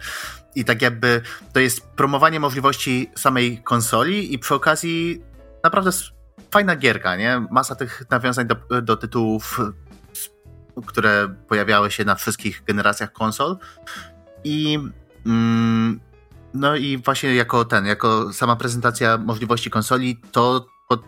[0.55, 1.21] I tak jakby
[1.53, 5.21] to jest promowanie możliwości samej konsoli i przy okazji
[5.63, 5.91] naprawdę
[6.51, 7.47] fajna gierka, nie?
[7.51, 9.59] Masa tych nawiązań do, do tytułów
[10.85, 13.57] które pojawiały się na wszystkich generacjach konsol.
[14.43, 14.79] I
[15.25, 15.99] mm,
[16.53, 21.03] no i właśnie jako ten, jako sama prezentacja możliwości konsoli, to pod,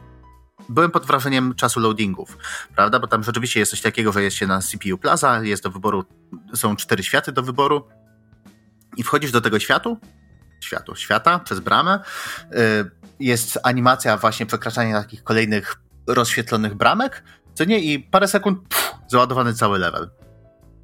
[0.69, 2.37] byłem pod wrażeniem czasu loadingów,
[2.75, 2.99] prawda?
[2.99, 6.05] Bo tam rzeczywiście jest coś takiego, że jest się na CPU Plaza, jest do wyboru,
[6.53, 7.87] są cztery światy do wyboru
[8.97, 9.97] i wchodzisz do tego światu,
[10.61, 11.99] światu, świata przez bramę.
[12.53, 15.75] Y, jest animacja właśnie przekraczania takich kolejnych
[16.07, 17.79] rozświetlonych bramek, co nie?
[17.79, 18.59] I parę sekund
[19.09, 20.09] załadowany cały level.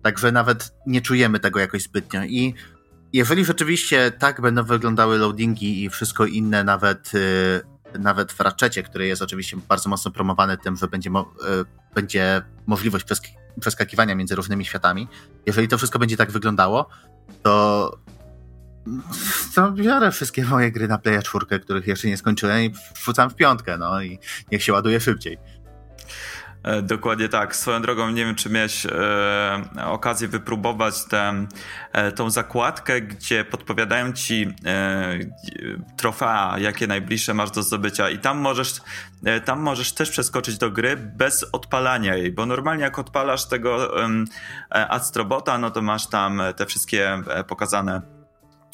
[0.02, 2.24] Także nawet nie czujemy tego jakoś zbytnio.
[2.24, 2.54] I
[3.14, 9.08] jeżeli rzeczywiście tak będą wyglądały loadingi i wszystko inne, nawet, yy, nawet w Ratchetie, który
[9.08, 13.24] jest oczywiście bardzo mocno promowany tym, że będzie, mo yy, będzie możliwość przesk
[13.60, 15.08] przeskakiwania między różnymi światami,
[15.46, 16.90] jeżeli to wszystko będzie tak wyglądało,
[17.44, 17.92] to
[19.56, 23.36] to biorę wszystkie moje gry na Playa 4, których jeszcze nie skończyłem i wrzucam w
[23.36, 24.20] piątkę, no i
[24.52, 25.38] niech się ładuje szybciej.
[26.66, 27.56] E, dokładnie tak.
[27.56, 28.92] Swoją drogą nie wiem, czy miałeś e,
[29.86, 31.46] okazję wypróbować tę,
[31.92, 34.56] e, tą zakładkę, gdzie podpowiadają ci
[35.98, 38.74] trofea, jakie najbliższe masz do zdobycia i tam możesz,
[39.46, 43.90] tam możesz też przeskoczyć do gry bez odpalania jej, bo normalnie jak odpalasz tego
[44.70, 48.15] Astrobota, no to masz tam te wszystkie pokazane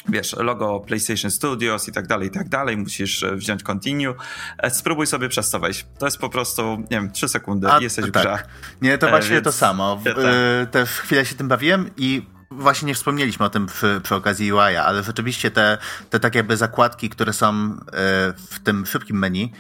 [0.09, 4.13] wiesz, logo PlayStation Studios i tak dalej, i tak dalej, musisz e, wziąć continue.
[4.57, 5.85] E, spróbuj sobie przez to wejść.
[5.99, 8.23] To jest po prostu, nie wiem, 3 sekundy A, i jesteś w tak.
[8.23, 8.43] grze.
[8.81, 9.43] Nie, to właśnie Więc...
[9.43, 10.01] to samo.
[10.05, 10.23] Ja, tak.
[10.71, 14.75] Też chwilę się tym bawiłem i właśnie nie wspomnieliśmy o tym przy, przy okazji UI,
[14.75, 15.77] ale rzeczywiście te,
[16.09, 17.77] te tak jakby zakładki, które są
[18.37, 19.53] w tym szybkim menu,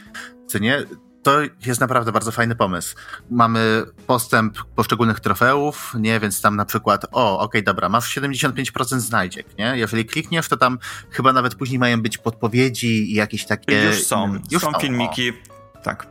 [0.47, 0.85] co nie,
[1.23, 2.95] to jest naprawdę bardzo fajny pomysł.
[3.29, 8.99] Mamy postęp poszczególnych trofeów, nie, więc tam na przykład, o, okej, okay, dobra, masz 75%
[8.99, 9.73] znajdziek, nie?
[9.77, 10.79] Jeżeli klikniesz, to tam
[11.09, 13.83] chyba nawet później mają być podpowiedzi i jakieś takie...
[13.85, 15.81] Już są, już są filmiki, o.
[15.83, 16.07] tak.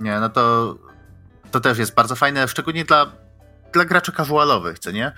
[0.00, 0.76] Nie, no to
[1.50, 3.12] to też jest bardzo fajne, szczególnie dla
[3.72, 5.12] dla graczy casualowych, co nie?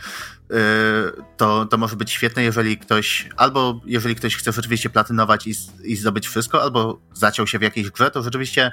[1.37, 5.97] To, to może być świetne, jeżeli ktoś, albo jeżeli ktoś chce rzeczywiście platynować i, i
[5.97, 8.73] zdobyć wszystko, albo zaciął się w jakiejś grze, to rzeczywiście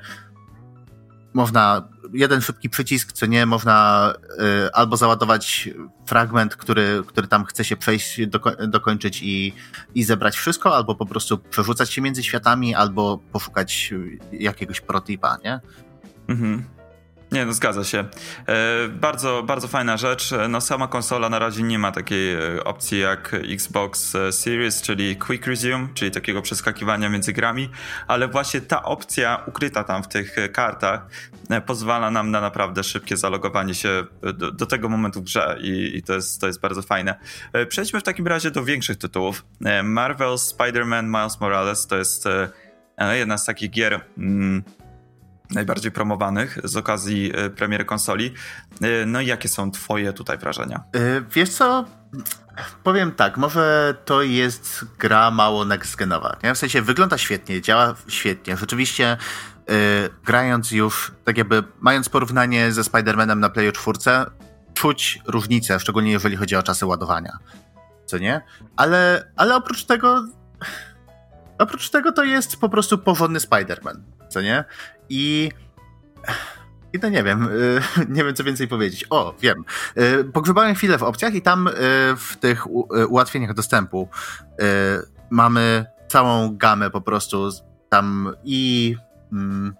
[1.35, 4.13] można jeden szybki przycisk, co nie, można
[4.65, 5.69] y, albo załadować
[6.05, 9.53] fragment, który, który tam chce się przejść, doko dokończyć i,
[9.95, 13.93] i zebrać wszystko, albo po prostu przerzucać się między światami, albo poszukać
[14.31, 15.59] jakiegoś protipa, nie?
[16.27, 16.74] Mhm.
[17.35, 17.99] Nie, no zgadza się.
[18.47, 20.33] E, bardzo, bardzo fajna rzecz.
[20.49, 25.15] No sama konsola na razie nie ma takiej e, opcji jak Xbox e, Series, czyli
[25.15, 27.69] Quick Resume, czyli takiego przeskakiwania między grami,
[28.07, 31.07] ale właśnie ta opcja ukryta tam w tych kartach
[31.65, 36.03] pozwala nam na naprawdę szybkie zalogowanie się do, do tego momentu w grze i, i,
[36.03, 37.15] to, jest, to jest bardzo fajne.
[37.69, 39.45] Przejdźmy w takim razie do większych tytułów.
[39.83, 42.25] Marvel Spider-Man Miles Morales to jest
[43.13, 44.01] jedna z takich gier...
[44.17, 44.63] Mm,
[45.49, 48.33] najbardziej promowanych z okazji e, premiery konsoli.
[48.81, 50.83] E, no i jakie są twoje tutaj wrażenia?
[50.95, 51.85] E, wiesz co,
[52.83, 56.53] powiem tak, może to jest gra mało next-genowa.
[56.55, 58.57] W sensie wygląda świetnie, działa świetnie.
[58.57, 59.17] Rzeczywiście
[60.25, 63.97] grając już, tak jakby mając porównanie ze Spider-Manem na Playu 4,
[64.73, 67.37] czuć różnicę, szczególnie jeżeli chodzi o czasy ładowania.
[68.05, 68.41] Co nie?
[68.75, 70.25] Ale, ale oprócz tego
[71.57, 73.95] oprócz tego to jest po prostu porządny Spider-Man.
[74.29, 74.63] Co nie?
[75.09, 75.51] I.
[76.93, 77.81] I to nie wiem, y,
[78.15, 79.05] nie wiem co więcej powiedzieć.
[79.09, 79.65] O, wiem.
[79.97, 81.71] Y, pogrzebałem chwilę w opcjach i tam y,
[82.17, 82.67] w tych
[83.09, 84.09] ułatwieniach dostępu
[85.29, 87.49] mamy całą gamę po prostu
[87.89, 88.95] tam i.
[89.31, 89.75] Mm,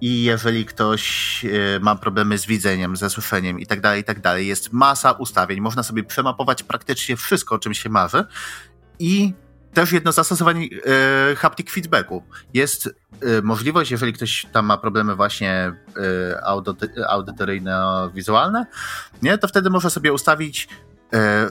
[0.00, 1.46] I jeżeli ktoś
[1.80, 5.60] ma problemy z widzeniem, ze słyszeniem i tak dalej, i tak dalej, jest masa ustawień.
[5.60, 8.24] Można sobie przemapować praktycznie wszystko, o czym się marzy.
[8.98, 9.34] I
[9.74, 10.68] też jedno z zastosowań
[11.32, 12.22] e, haptic feedbacku.
[12.54, 18.66] Jest e, możliwość, jeżeli ktoś tam ma problemy właśnie e, audytoryjno-wizualne,
[19.22, 20.68] nie, to wtedy można sobie ustawić,
[21.12, 21.50] e,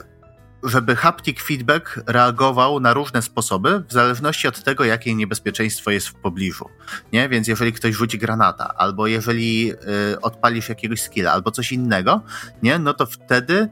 [0.62, 6.14] żeby haptic feedback reagował na różne sposoby, w zależności od tego, jakie niebezpieczeństwo jest w
[6.14, 6.68] pobliżu.
[7.12, 7.28] Nie?
[7.28, 12.22] Więc jeżeli ktoś rzuci granata, albo jeżeli e, odpalisz jakiegoś skilla, albo coś innego,
[12.62, 13.68] nie, no to wtedy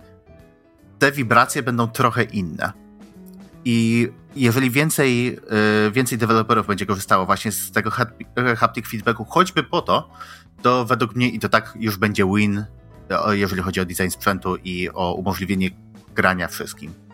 [0.98, 2.72] te wibracje będą trochę inne.
[3.64, 4.08] I
[4.38, 5.38] jeżeli więcej,
[5.86, 7.90] y, więcej deweloperów będzie korzystało właśnie z tego
[8.56, 10.10] haptic feedbacku, choćby po to,
[10.62, 12.64] to według mnie i to tak już będzie win,
[13.30, 15.70] jeżeli chodzi o design sprzętu i o umożliwienie
[16.14, 17.07] grania wszystkim.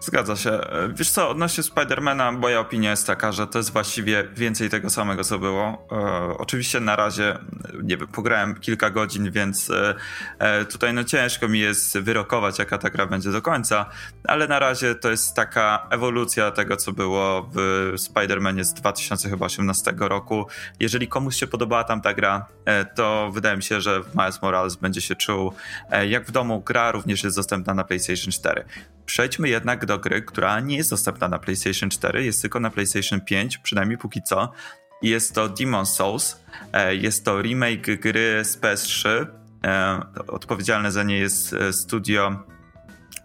[0.00, 0.60] Zgadza się.
[0.94, 5.24] Wiesz co, odnośnie Spidermana, moja opinia jest taka, że to jest właściwie więcej tego samego,
[5.24, 5.88] co było.
[5.92, 7.38] E, oczywiście na razie,
[7.82, 9.94] nie wiem, pograłem kilka godzin, więc e,
[10.38, 13.86] e tutaj no ciężko mi jest wyrokować, jaka ta gra będzie do końca,
[14.24, 20.46] ale na razie to jest taka ewolucja tego, co było w Spidermanie z 2018 roku.
[20.80, 24.76] Jeżeli komuś się podobała tam ta gra, e, to wydaje mi się, że Miles Morales
[24.76, 25.52] będzie się czuł
[25.90, 26.60] e, jak w domu.
[26.60, 28.64] Gra również jest dostępna na PlayStation 4.
[29.08, 33.20] Przejdźmy jednak do gry, która nie jest dostępna na PlayStation 4, jest tylko na PlayStation
[33.20, 34.52] 5, przynajmniej póki co.
[35.02, 36.44] Jest to Demon Souls.
[36.72, 39.26] E, jest to remake gry z PS3.
[39.64, 42.42] E, odpowiedzialne za nie jest e, studio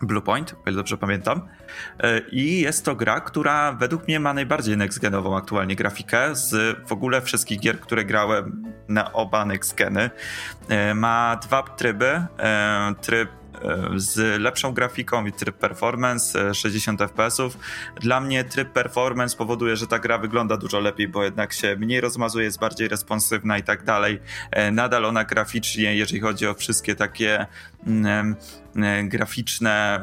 [0.01, 1.41] Bluepoint, o ile dobrze pamiętam.
[2.31, 7.21] I jest to gra, która według mnie ma najbardziej next-genową aktualnie grafikę z w ogóle
[7.21, 10.09] wszystkich gier, które grałem na oba next-geny.
[10.95, 12.25] Ma dwa tryby.
[13.01, 13.29] Tryb
[13.95, 17.37] z lepszą grafiką i tryb performance 60 e, fps.
[18.01, 22.01] Dla mnie tryb performance powoduje, że ta gra wygląda dużo lepiej, bo jednak się mniej
[22.01, 24.19] rozmazuje, jest bardziej responsywna i tak dalej.
[24.51, 27.45] E, nadal ona graficznie, jeżeli chodzi o wszystkie takie
[27.87, 28.35] mm,
[28.75, 30.01] e, graficzne,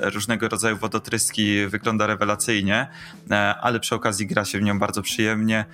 [0.00, 2.86] różnego rodzaju wodotryski wygląda rewelacyjnie,
[3.60, 5.64] ale przy okazji gra się w nią bardzo przyjemnie.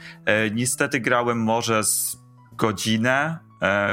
[0.51, 2.17] Niestety grałem może z
[2.53, 3.48] godzinę, E,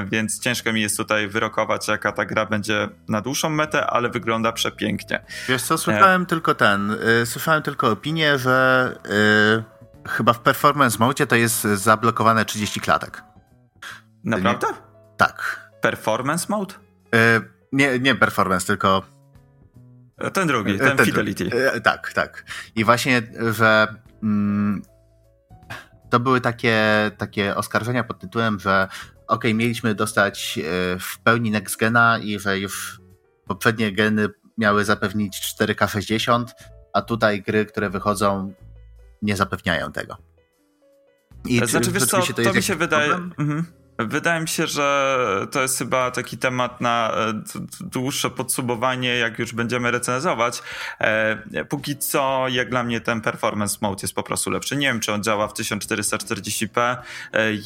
[0.06, 4.52] więc ciężko mi jest tutaj wyrokować, jaka ta gra będzie na dłuższą metę, ale wygląda
[4.52, 5.26] przepięknie.
[5.48, 6.26] Wiesz co, słyszałem e...
[6.26, 8.96] tylko ten, y, słyszałem tylko opinię, że
[10.06, 13.24] y, chyba w performance mode to jest zablokowane 30 klatek.
[14.24, 14.68] Naprawdę?
[14.68, 14.74] Nie?
[15.18, 15.70] Tak.
[15.82, 16.76] Performance mode?
[17.16, 19.04] Y, nie, nie performance, tylko
[20.18, 21.46] e, ten drugi, ten, ten Fidelity.
[21.46, 21.82] Drugi.
[21.84, 22.46] Tak, tak.
[22.76, 23.88] I właśnie, że
[24.24, 24.82] mm,
[26.10, 28.88] to były takie, takie oskarżenia pod tytułem, że
[29.28, 30.62] ok, mieliśmy dostać e,
[31.00, 33.02] w pełni next gena i że już
[33.48, 36.54] poprzednie geny miały zapewnić 4K 60,
[36.94, 38.54] a tutaj gry, które wychodzą,
[39.22, 40.18] nie zapewniają tego.
[41.46, 43.14] I znaczy, wiesz co, to, to mi się wydaje...
[43.14, 43.66] Mhm.
[44.00, 47.34] Wydaje mi się, że to jest chyba taki temat na e,
[47.82, 50.62] dłuższe podsumowanie, jak już będziemy recenzować.
[51.00, 54.76] E, póki co, jak dla mnie ten performance mode jest po prostu lepszy.
[54.76, 56.98] Nie wiem, czy on działa w 1440p.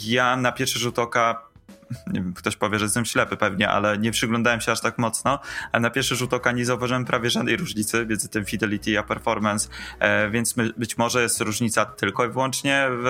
[0.05, 1.48] Ja na pierwszy rzut oka
[2.13, 5.39] nie wiem, ktoś powie, że jestem ślepy pewnie, ale nie przyglądałem się aż tak mocno,
[5.71, 9.69] ale na pierwszy rzut oka nie zauważyłem prawie żadnej różnicy między tym Fidelity a Performance,
[9.99, 13.08] e, więc być może jest różnica tylko i wyłącznie w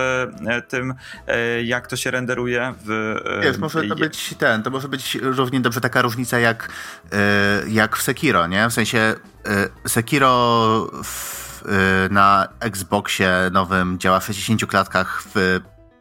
[0.48, 0.94] e, tym,
[1.28, 3.15] e, jak to się renderuje w...
[3.44, 6.70] Wiesz, może to być ten, to może być równie dobrze taka różnica jak,
[7.68, 8.70] jak w Sekiro, nie?
[8.70, 9.15] W sensie
[9.88, 11.63] Sekiro w,
[12.12, 15.60] na Xboxie nowym działa w 60 klatkach w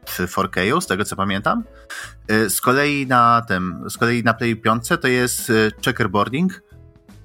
[0.08, 1.64] 4K, z tego co pamiętam.
[2.28, 5.52] Z kolei na tym, z kolei na Play 5 to jest
[5.84, 6.62] checkerboarding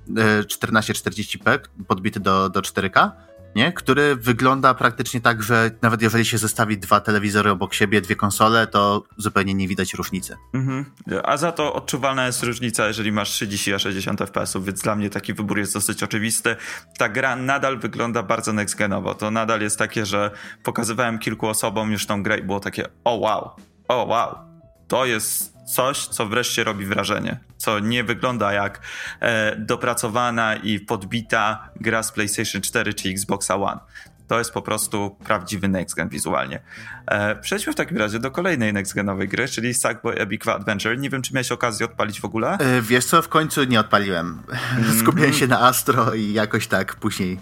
[0.09, 3.11] 1440p podbity do, do 4K
[3.55, 3.73] nie?
[3.73, 8.67] który wygląda praktycznie tak, że nawet jeżeli się zestawi dwa telewizory obok siebie, dwie konsole,
[8.67, 10.37] to zupełnie nie widać różnicy.
[10.53, 10.85] Mhm.
[11.23, 15.09] A za to odczuwalna jest różnica, jeżeli masz 30 a 60 fps, więc dla mnie
[15.09, 16.55] taki wybór jest dosyć oczywisty.
[16.97, 19.15] Ta gra nadal wygląda bardzo next-genowo.
[19.15, 20.31] To nadal jest takie, że
[20.63, 23.49] pokazywałem kilku osobom już tą grę i było takie o oh, wow,
[23.87, 24.52] o oh, wow,
[24.93, 28.81] to jest coś, co wreszcie robi wrażenie, co nie wygląda jak
[29.19, 33.79] e, dopracowana i podbita gra z PlayStation 4 czy Xboxa One.
[34.27, 36.59] To jest po prostu prawdziwy next gen wizualnie.
[37.07, 40.97] E, przejdźmy w takim razie do kolejnej next genowej gry, czyli Sackboy A Big Adventure.
[40.97, 42.57] Nie wiem, czy miałeś okazję odpalić w ogóle?
[42.57, 44.41] E, wiesz co, w końcu nie odpaliłem.
[44.47, 44.99] Mm-hmm.
[45.01, 47.39] Skupiłem się na Astro i jakoś tak później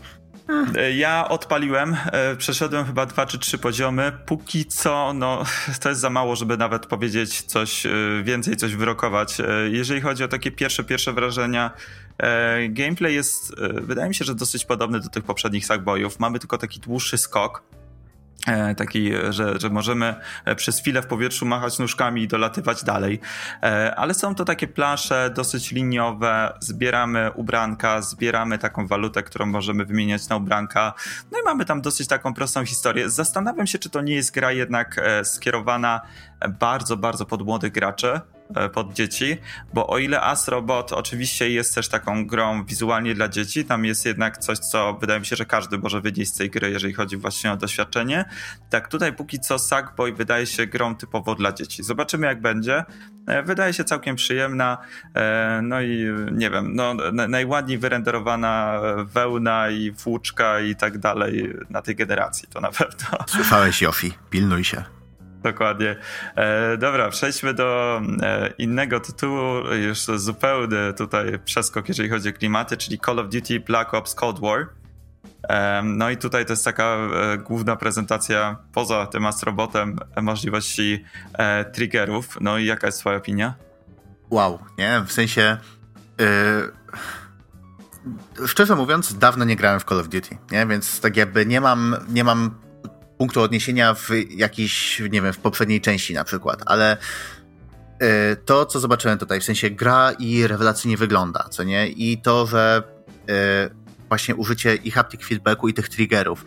[0.97, 4.11] ja odpaliłem, e, przeszedłem chyba dwa czy trzy poziomy.
[4.25, 5.43] Póki co, no,
[5.81, 7.89] to jest za mało, żeby nawet powiedzieć coś e,
[8.23, 9.37] więcej, coś wyrokować.
[9.71, 11.71] Jeżeli chodzi o takie pierwsze, pierwsze wrażenia,
[12.69, 16.19] gameplay jest, wydaje mi się, że dosyć podobny do tych poprzednich Sackboyów.
[16.19, 17.80] Mamy tylko taki dłuższy skok E,
[18.77, 23.19] taki, że, że możemy e, przez chwilę w powietrzu machać nóżkami i dolatywać dalej.
[23.63, 29.85] E, ale są to takie plansze dosyć liniowe, zbieramy ubranka, zbieramy taką walutę, którą możemy
[29.85, 30.93] wymieniać na ubranka.
[31.31, 33.09] No i mamy tam dosyć taką prostą historię.
[33.09, 36.01] Zastanawiam się, czy to nie jest gra jednak skierowana
[36.59, 38.40] bardzo, bardzo pod młodych graczy, E,
[38.73, 39.37] pod dzieci,
[39.73, 44.37] bo o ile Astrobot oczywiście jest też taką grą wizualnie dla dzieci, tam jest jednak
[44.37, 47.51] coś, co wydaje mi się, że każdy może wyjść z tej gry, jeżeli chodzi właśnie
[47.51, 48.25] o doświadczenie,
[48.69, 51.83] tak tutaj póki co Sackboy wydaje się grą typowo dla dzieci.
[51.83, 52.83] Zobaczymy jak będzie.
[53.27, 54.77] E, wydaje się całkiem przyjemna,
[55.15, 61.81] e, no i nie wiem, no, najładniej wyrenderowana wełna i włóczka i tak dalej na
[61.81, 63.17] tej generacji, to na pewno.
[63.27, 65.00] Słyszałeś, Jofi, pilnuj się.
[65.43, 65.95] Dokładnie.
[66.35, 72.77] E, dobra, przejdźmy do e, innego tytułu, już zupełny tutaj przeskok, jeżeli chodzi o klimaty,
[72.77, 74.67] czyli Call of Duty Black Ops Cold War.
[75.49, 81.65] E, no i tutaj to jest taka e, główna prezentacja poza tym astrobotem możliwości e,
[81.65, 82.37] triggerów.
[82.41, 83.53] No i jaka jest twoja opinia?
[84.29, 85.03] Wow, nie?
[85.07, 85.57] W sensie...
[86.17, 86.71] Yy,
[88.47, 90.65] szczerze mówiąc, dawno nie grałem w Call of Duty, nie?
[90.65, 92.51] Więc tak jakby nie mam, nie mam
[93.21, 96.97] punktu odniesienia w jakiejś, nie wiem, w poprzedniej części na przykład, ale
[97.99, 101.87] e, to, co zobaczyłem tutaj, w sensie gra i rewelacyjnie wygląda, co nie?
[101.87, 102.83] I to, że
[103.29, 103.69] e,
[104.07, 106.45] właśnie użycie i haptic feedbacku i tych triggerów.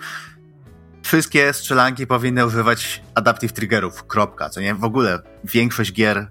[1.02, 4.74] Wszystkie strzelanki powinny używać adaptive triggerów, kropka, co nie?
[4.74, 6.30] W ogóle większość gier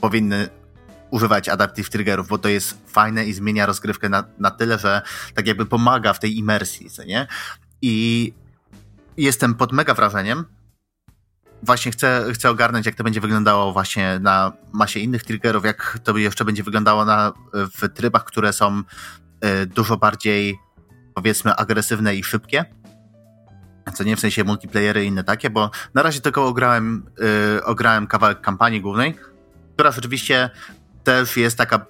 [0.00, 0.48] powinny
[1.10, 5.02] używać adaptive triggerów, bo to jest fajne i zmienia rozgrywkę na, na tyle, że
[5.34, 7.26] tak jakby pomaga w tej imersji, co nie?
[7.82, 8.32] I
[9.20, 10.44] jestem pod mega wrażeniem.
[11.62, 16.16] Właśnie chcę, chcę ogarnąć, jak to będzie wyglądało właśnie na masie innych triggerów, jak to
[16.16, 18.82] jeszcze będzie wyglądało na, w trybach, które są
[19.62, 20.58] y, dużo bardziej,
[21.14, 22.64] powiedzmy, agresywne i szybkie.
[23.94, 27.06] Co nie w sensie multiplayery i inne takie, bo na razie tylko ograłem,
[27.58, 29.16] y, ograłem kawałek kampanii głównej,
[29.74, 30.50] która rzeczywiście
[31.04, 31.86] też jest taka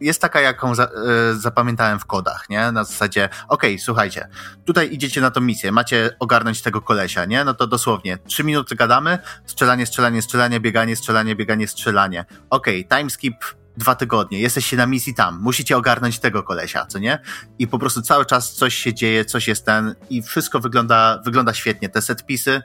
[0.00, 0.84] jest taka, jaką za,
[1.32, 2.72] y, zapamiętałem w kodach, nie?
[2.72, 4.28] Na zasadzie, okej, okay, słuchajcie,
[4.64, 7.44] tutaj idziecie na tą misję, macie ogarnąć tego kolesia, nie?
[7.44, 12.24] No to dosłownie, trzy minuty gadamy, strzelanie, strzelanie, strzelanie, bieganie, strzelanie, bieganie, strzelanie.
[12.50, 13.34] Okej, okay, timeskip
[13.76, 17.18] dwa tygodnie, jesteście na misji tam, musicie ogarnąć tego kolesia, co nie?
[17.58, 21.54] I po prostu cały czas coś się dzieje, coś jest ten i wszystko wygląda, wygląda
[21.54, 21.88] świetnie.
[21.88, 22.62] Te setpisy,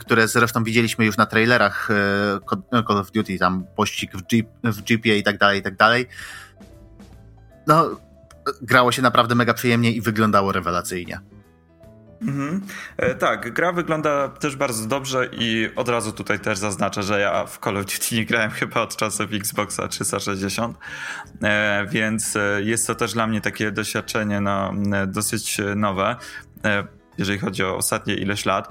[0.00, 1.88] które zresztą widzieliśmy już na trailerach
[2.88, 6.06] Call of Duty, tam pościg w, jeep, w jeepie i tak dalej, i tak dalej,
[7.68, 7.96] no,
[8.62, 11.20] grało się naprawdę mega przyjemnie i wyglądało rewelacyjnie.
[12.22, 12.60] Mhm.
[12.96, 17.46] E, tak, gra wygląda też bardzo dobrze i od razu tutaj też zaznaczę, że ja
[17.46, 20.78] w Call of Duty nie grałem chyba od czasów Xboxa 360,
[21.42, 24.72] e, więc e, jest to też dla mnie takie doświadczenie no,
[25.06, 26.16] dosyć nowe,
[27.18, 28.68] jeżeli chodzi o ostatnie ileś lat.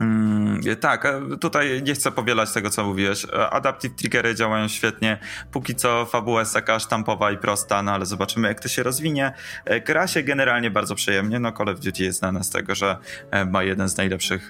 [0.00, 0.35] Mm,
[0.80, 3.24] tak, e, tutaj nie chcę powielać tego, co mówiłeś.
[3.24, 5.18] E, adaptive triggery działają świetnie.
[5.52, 9.32] Póki co fabuła jest taka sztampowa i prosta, no ale zobaczymy, jak to się rozwinie.
[9.64, 11.38] E, gra się generalnie bardzo przyjemnie.
[11.38, 12.96] No Call of Duty jest znane z tego, że
[13.50, 14.48] ma jeden z najlepszych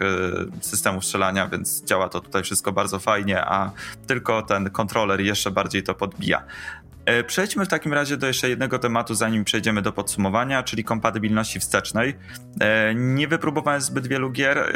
[0.61, 3.71] systemów strzelania, więc działa to tutaj wszystko bardzo fajnie, a
[4.07, 6.43] tylko ten kontroler jeszcze bardziej to podbija.
[7.07, 11.61] E, przejdźmy w takim razie do jeszcze jednego tematu, zanim przejdziemy do podsumowania, czyli kompatybilności
[11.61, 12.15] wstecznej.
[12.61, 14.59] E, nie wypróbowałem zbyt wielu gier.
[14.59, 14.73] E,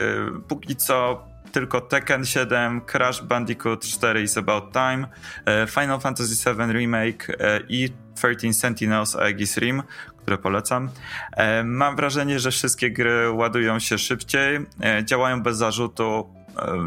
[0.49, 5.07] póki co tylko Tekken 7, Crash Bandicoot 4 is About Time,
[5.67, 7.37] Final Fantasy VII Remake
[7.69, 9.83] i 13 Sentinels Aegis Rim,
[10.17, 10.91] które polecam.
[11.65, 14.59] Mam wrażenie, że wszystkie gry ładują się szybciej,
[15.05, 16.35] działają bez zarzutu.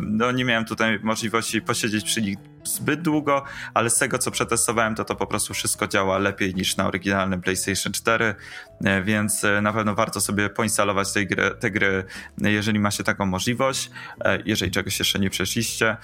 [0.02, 3.44] No nie miałem tutaj możliwości posiedzieć przy nich zbyt długo,
[3.74, 7.42] ale z tego co przetestowałem, to to po prostu wszystko działa lepiej niż na oryginalnym
[7.42, 8.36] PlayStation 4,
[8.84, 12.04] e, więc e, na pewno warto sobie poinstalować te gry, te gry
[12.38, 13.92] jeżeli ma się taką możliwość,
[14.26, 15.98] e, jeżeli czegoś jeszcze nie przeszliście.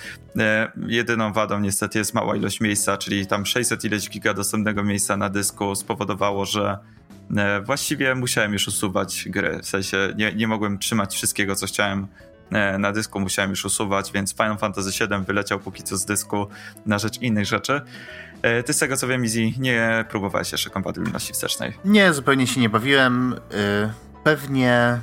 [0.88, 5.30] Jedyną wadą niestety jest mała ilość miejsca, czyli tam 600 ileś giga dostępnego miejsca na
[5.30, 6.78] dysku spowodowało, że
[7.66, 12.08] właściwie musiałem już usuwać gry, w sensie nie, nie mogłem trzymać wszystkiego, co chciałem
[12.80, 16.48] na dysku musiałem już usuwać, więc Final Fantasy VII wyleciał póki co z dysku
[16.86, 17.82] na rzecz innych rzeczy.
[18.42, 21.74] E, ty z tego co wiem, Easy, nie próbowałeś jeszcze kompatybilności wstecznej.
[21.86, 23.34] Nie, zupełnie się nie bawiłem.
[23.34, 23.94] E,
[24.24, 25.00] pewnie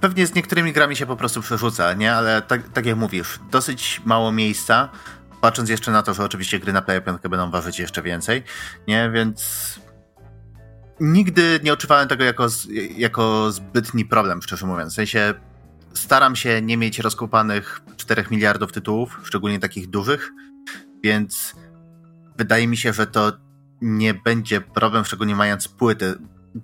[0.00, 2.14] pewnie z niektórymi grami się po prostu przerzuca, nie?
[2.14, 4.88] Ale tak, tak jak mówisz, dosyć mało miejsca,
[5.40, 8.42] patrząc jeszcze na to, że oczywiście gry na Play 5 będą ważyć jeszcze więcej,
[8.88, 9.10] nie?
[9.10, 9.80] Więc
[11.00, 12.46] nigdy nie odczuwałem tego jako,
[12.96, 14.92] jako zbytni problem, szczerze mówiąc.
[14.92, 15.34] W sensie
[15.94, 20.30] staram się nie mieć rozkopanych 4 miliardów tytułów, szczególnie takich dużych,
[21.04, 21.54] więc
[22.38, 23.32] wydaje mi się, że to
[23.80, 26.14] nie będzie problem, szczególnie mając płyty.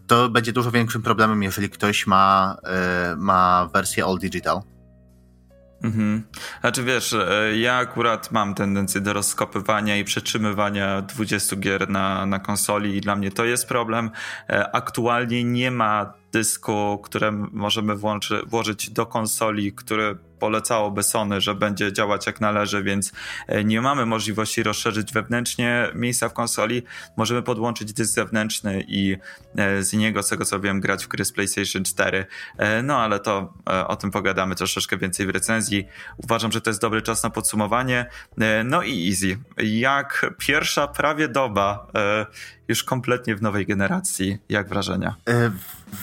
[0.07, 2.57] To będzie dużo większym problemem, jeżeli ktoś ma,
[3.11, 4.63] yy, ma wersję all digital.
[5.83, 6.23] Mhm.
[6.61, 12.39] Znaczy wiesz, e, ja akurat mam tendencję do rozkopywania i przetrzymywania 20 gier na, na
[12.39, 14.11] konsoli i dla mnie to jest problem.
[14.51, 21.55] E, aktualnie nie ma dysku, które możemy włączy, włożyć do konsoli, który polecałoby Sony, że
[21.55, 23.13] będzie działać jak należy, więc
[23.47, 26.83] e, nie mamy możliwości rozszerzyć wewnętrznie miejsca w konsoli.
[27.17, 29.17] Możemy podłączyć dysk zewnętrzny i
[29.57, 32.27] e, z niego, z tego co wiem, grać w gry z PlayStation 4.
[32.59, 33.55] E, no ale to
[33.87, 35.89] o tym pogadamy troszeczkę więcej w recenzji.
[36.17, 38.07] Uważam, że to jest dobry czas na podsumowanie.
[38.65, 39.39] No i easy.
[39.59, 41.87] Jak pierwsza prawie doba
[42.69, 44.39] już kompletnie w nowej generacji.
[44.49, 45.15] Jak wrażenia?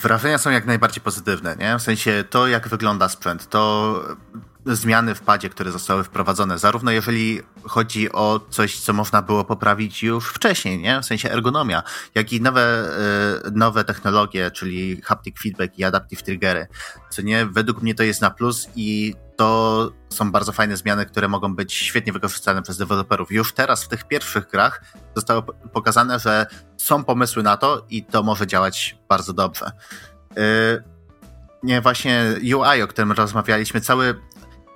[0.02, 1.78] Wrażenia są jak najbardziej pozytywne, nie?
[1.78, 4.02] W sensie to, jak wygląda sprzęt, to
[4.66, 10.02] zmiany w padzie, które zostały wprowadzone, zarówno jeżeli chodzi o coś, co można było poprawić
[10.02, 11.00] już wcześniej, nie?
[11.00, 11.82] w sensie ergonomia,
[12.14, 12.62] jak i nowe,
[13.46, 16.66] e, nowe technologie, czyli haptic feedback i adaptive triggery,
[17.10, 21.28] co nie, według mnie to jest na plus i to są bardzo fajne zmiany, które
[21.28, 23.32] mogą być świetnie wykorzystane przez deweloperów.
[23.32, 24.82] Już teraz w tych pierwszych grach
[25.14, 25.42] zostało
[25.72, 26.46] pokazane, że
[26.76, 29.70] są pomysły na to i to może działać bardzo dobrze.
[30.36, 30.96] E,
[31.62, 34.14] nie, właśnie UI, o którym rozmawialiśmy, cały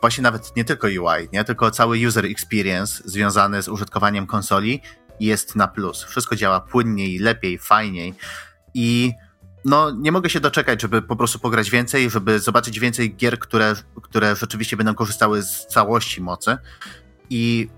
[0.01, 1.45] właśnie nawet nie tylko UI, nie?
[1.45, 4.83] tylko cały user experience związany z użytkowaniem konsoli
[5.21, 6.03] jest na plus.
[6.05, 8.15] Wszystko działa płynniej, lepiej, fajniej
[8.75, 9.13] i
[9.65, 13.75] no, nie mogę się doczekać, żeby po prostu pograć więcej, żeby zobaczyć więcej gier, które,
[14.03, 16.59] które rzeczywiście będą korzystały z całości mocy
[17.31, 17.69] i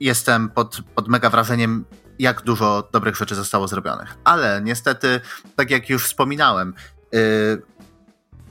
[0.00, 1.84] jestem pod, pod mega wrażeniem,
[2.18, 4.16] jak dużo dobrych rzeczy zostało zrobionych.
[4.24, 5.20] Ale niestety,
[5.56, 6.74] tak jak już wspominałem,
[7.12, 7.62] yy,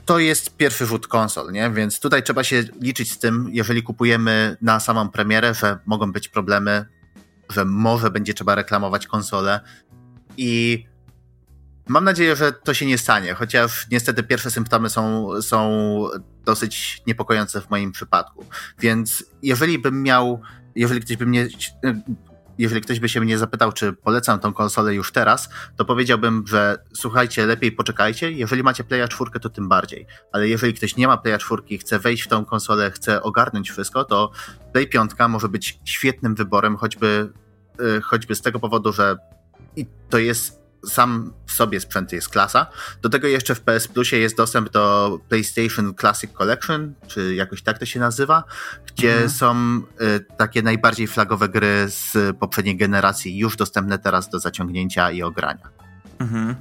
[0.06, 1.70] to jest pierwszy rzut konsol, nie?
[1.70, 6.28] Więc tutaj trzeba się liczyć z tym, jeżeli kupujemy na samą premierę, że mogą być
[6.28, 6.84] problemy,
[7.50, 9.60] że może będzie trzeba reklamować konsolę
[10.36, 10.84] i
[11.88, 15.70] mam nadzieję, że to się nie stanie, chociaż niestety pierwsze symptomy są, są
[16.44, 18.46] dosyć niepokojące w moim przypadku.
[18.78, 20.40] Więc jeżeli bym miał,
[20.74, 21.48] jeżeli ktoś by mnie
[22.58, 26.78] jeżeli ktoś by się mnie zapytał, czy polecam tą konsolę już teraz, to powiedziałbym, że
[26.94, 28.32] słuchajcie, lepiej poczekajcie.
[28.32, 30.06] Jeżeli macie Playa 4, to tym bardziej.
[30.32, 33.70] Ale jeżeli ktoś nie ma Playa 4 i chce wejść w tą konsolę, chce ogarnąć
[33.70, 34.30] wszystko, to
[34.72, 37.32] Play 5 może być świetnym wyborem, choćby,
[37.78, 39.16] yy, choćby z tego powodu, że
[40.10, 42.66] to jest sam w sobie sprzęt jest klasa.
[43.02, 47.78] Do tego jeszcze w PS Plusie jest dostęp do PlayStation Classic Collection, czy jakoś tak
[47.78, 48.44] to się nazywa,
[48.86, 49.30] gdzie mhm.
[49.30, 55.22] są y, takie najbardziej flagowe gry z poprzedniej generacji już dostępne teraz do zaciągnięcia i
[55.22, 55.68] ogrania.
[56.18, 56.54] Mhm.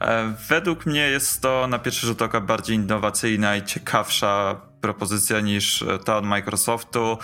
[0.00, 5.84] E, według mnie jest to na pierwszy rzut oka bardziej innowacyjna i ciekawsza propozycja niż
[6.04, 7.18] ta od Microsoftu.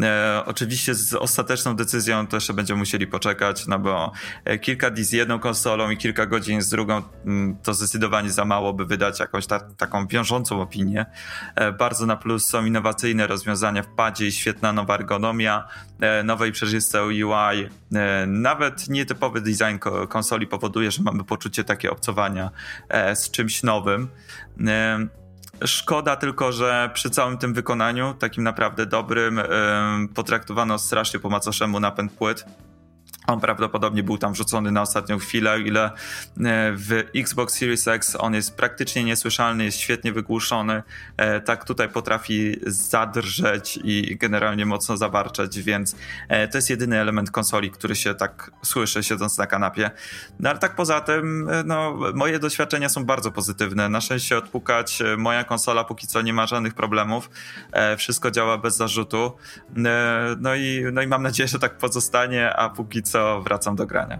[0.00, 4.12] E, oczywiście z ostateczną decyzją jeszcze będziemy musieli poczekać, no bo
[4.44, 8.44] e, kilka dni z jedną konsolą i kilka godzin z drugą mm, to zdecydowanie za
[8.44, 11.06] mało, by wydać jakąś ta, taką wiążącą opinię.
[11.54, 15.68] E, bardzo na plus są innowacyjne rozwiązania w padzie i świetna nowa ergonomia,
[16.00, 17.68] e, nowe i przejrzyste UI.
[17.94, 22.50] E, nawet nietypowy design konsoli powoduje, że mamy poczucie takie obcowania
[22.88, 24.08] e, z czymś nowym.
[25.64, 29.40] Szkoda tylko, że przy całym tym wykonaniu, takim naprawdę dobrym,
[30.14, 32.44] potraktowano strasznie po macoszemu napęd płyt.
[33.30, 35.92] On prawdopodobnie był tam wrzucony na ostatnią chwilę, ile e,
[36.72, 40.82] w Xbox Series X on jest praktycznie niesłyszalny, jest świetnie wygłuszony.
[41.16, 45.96] E, tak tutaj potrafi zadrżeć i generalnie mocno zawarczać, więc
[46.28, 49.90] e, to jest jedyny element konsoli, który się tak słyszy siedząc na kanapie.
[50.40, 53.88] No ale tak poza tym, no, moje doświadczenia są bardzo pozytywne.
[53.88, 57.30] Na szczęście odpukać, moja konsola póki co nie ma żadnych problemów.
[57.98, 59.32] Wszystko działa bez zarzutu.
[60.40, 63.86] No i, no i mam nadzieję, że tak pozostanie, a póki co co wracam do
[63.86, 64.18] grania.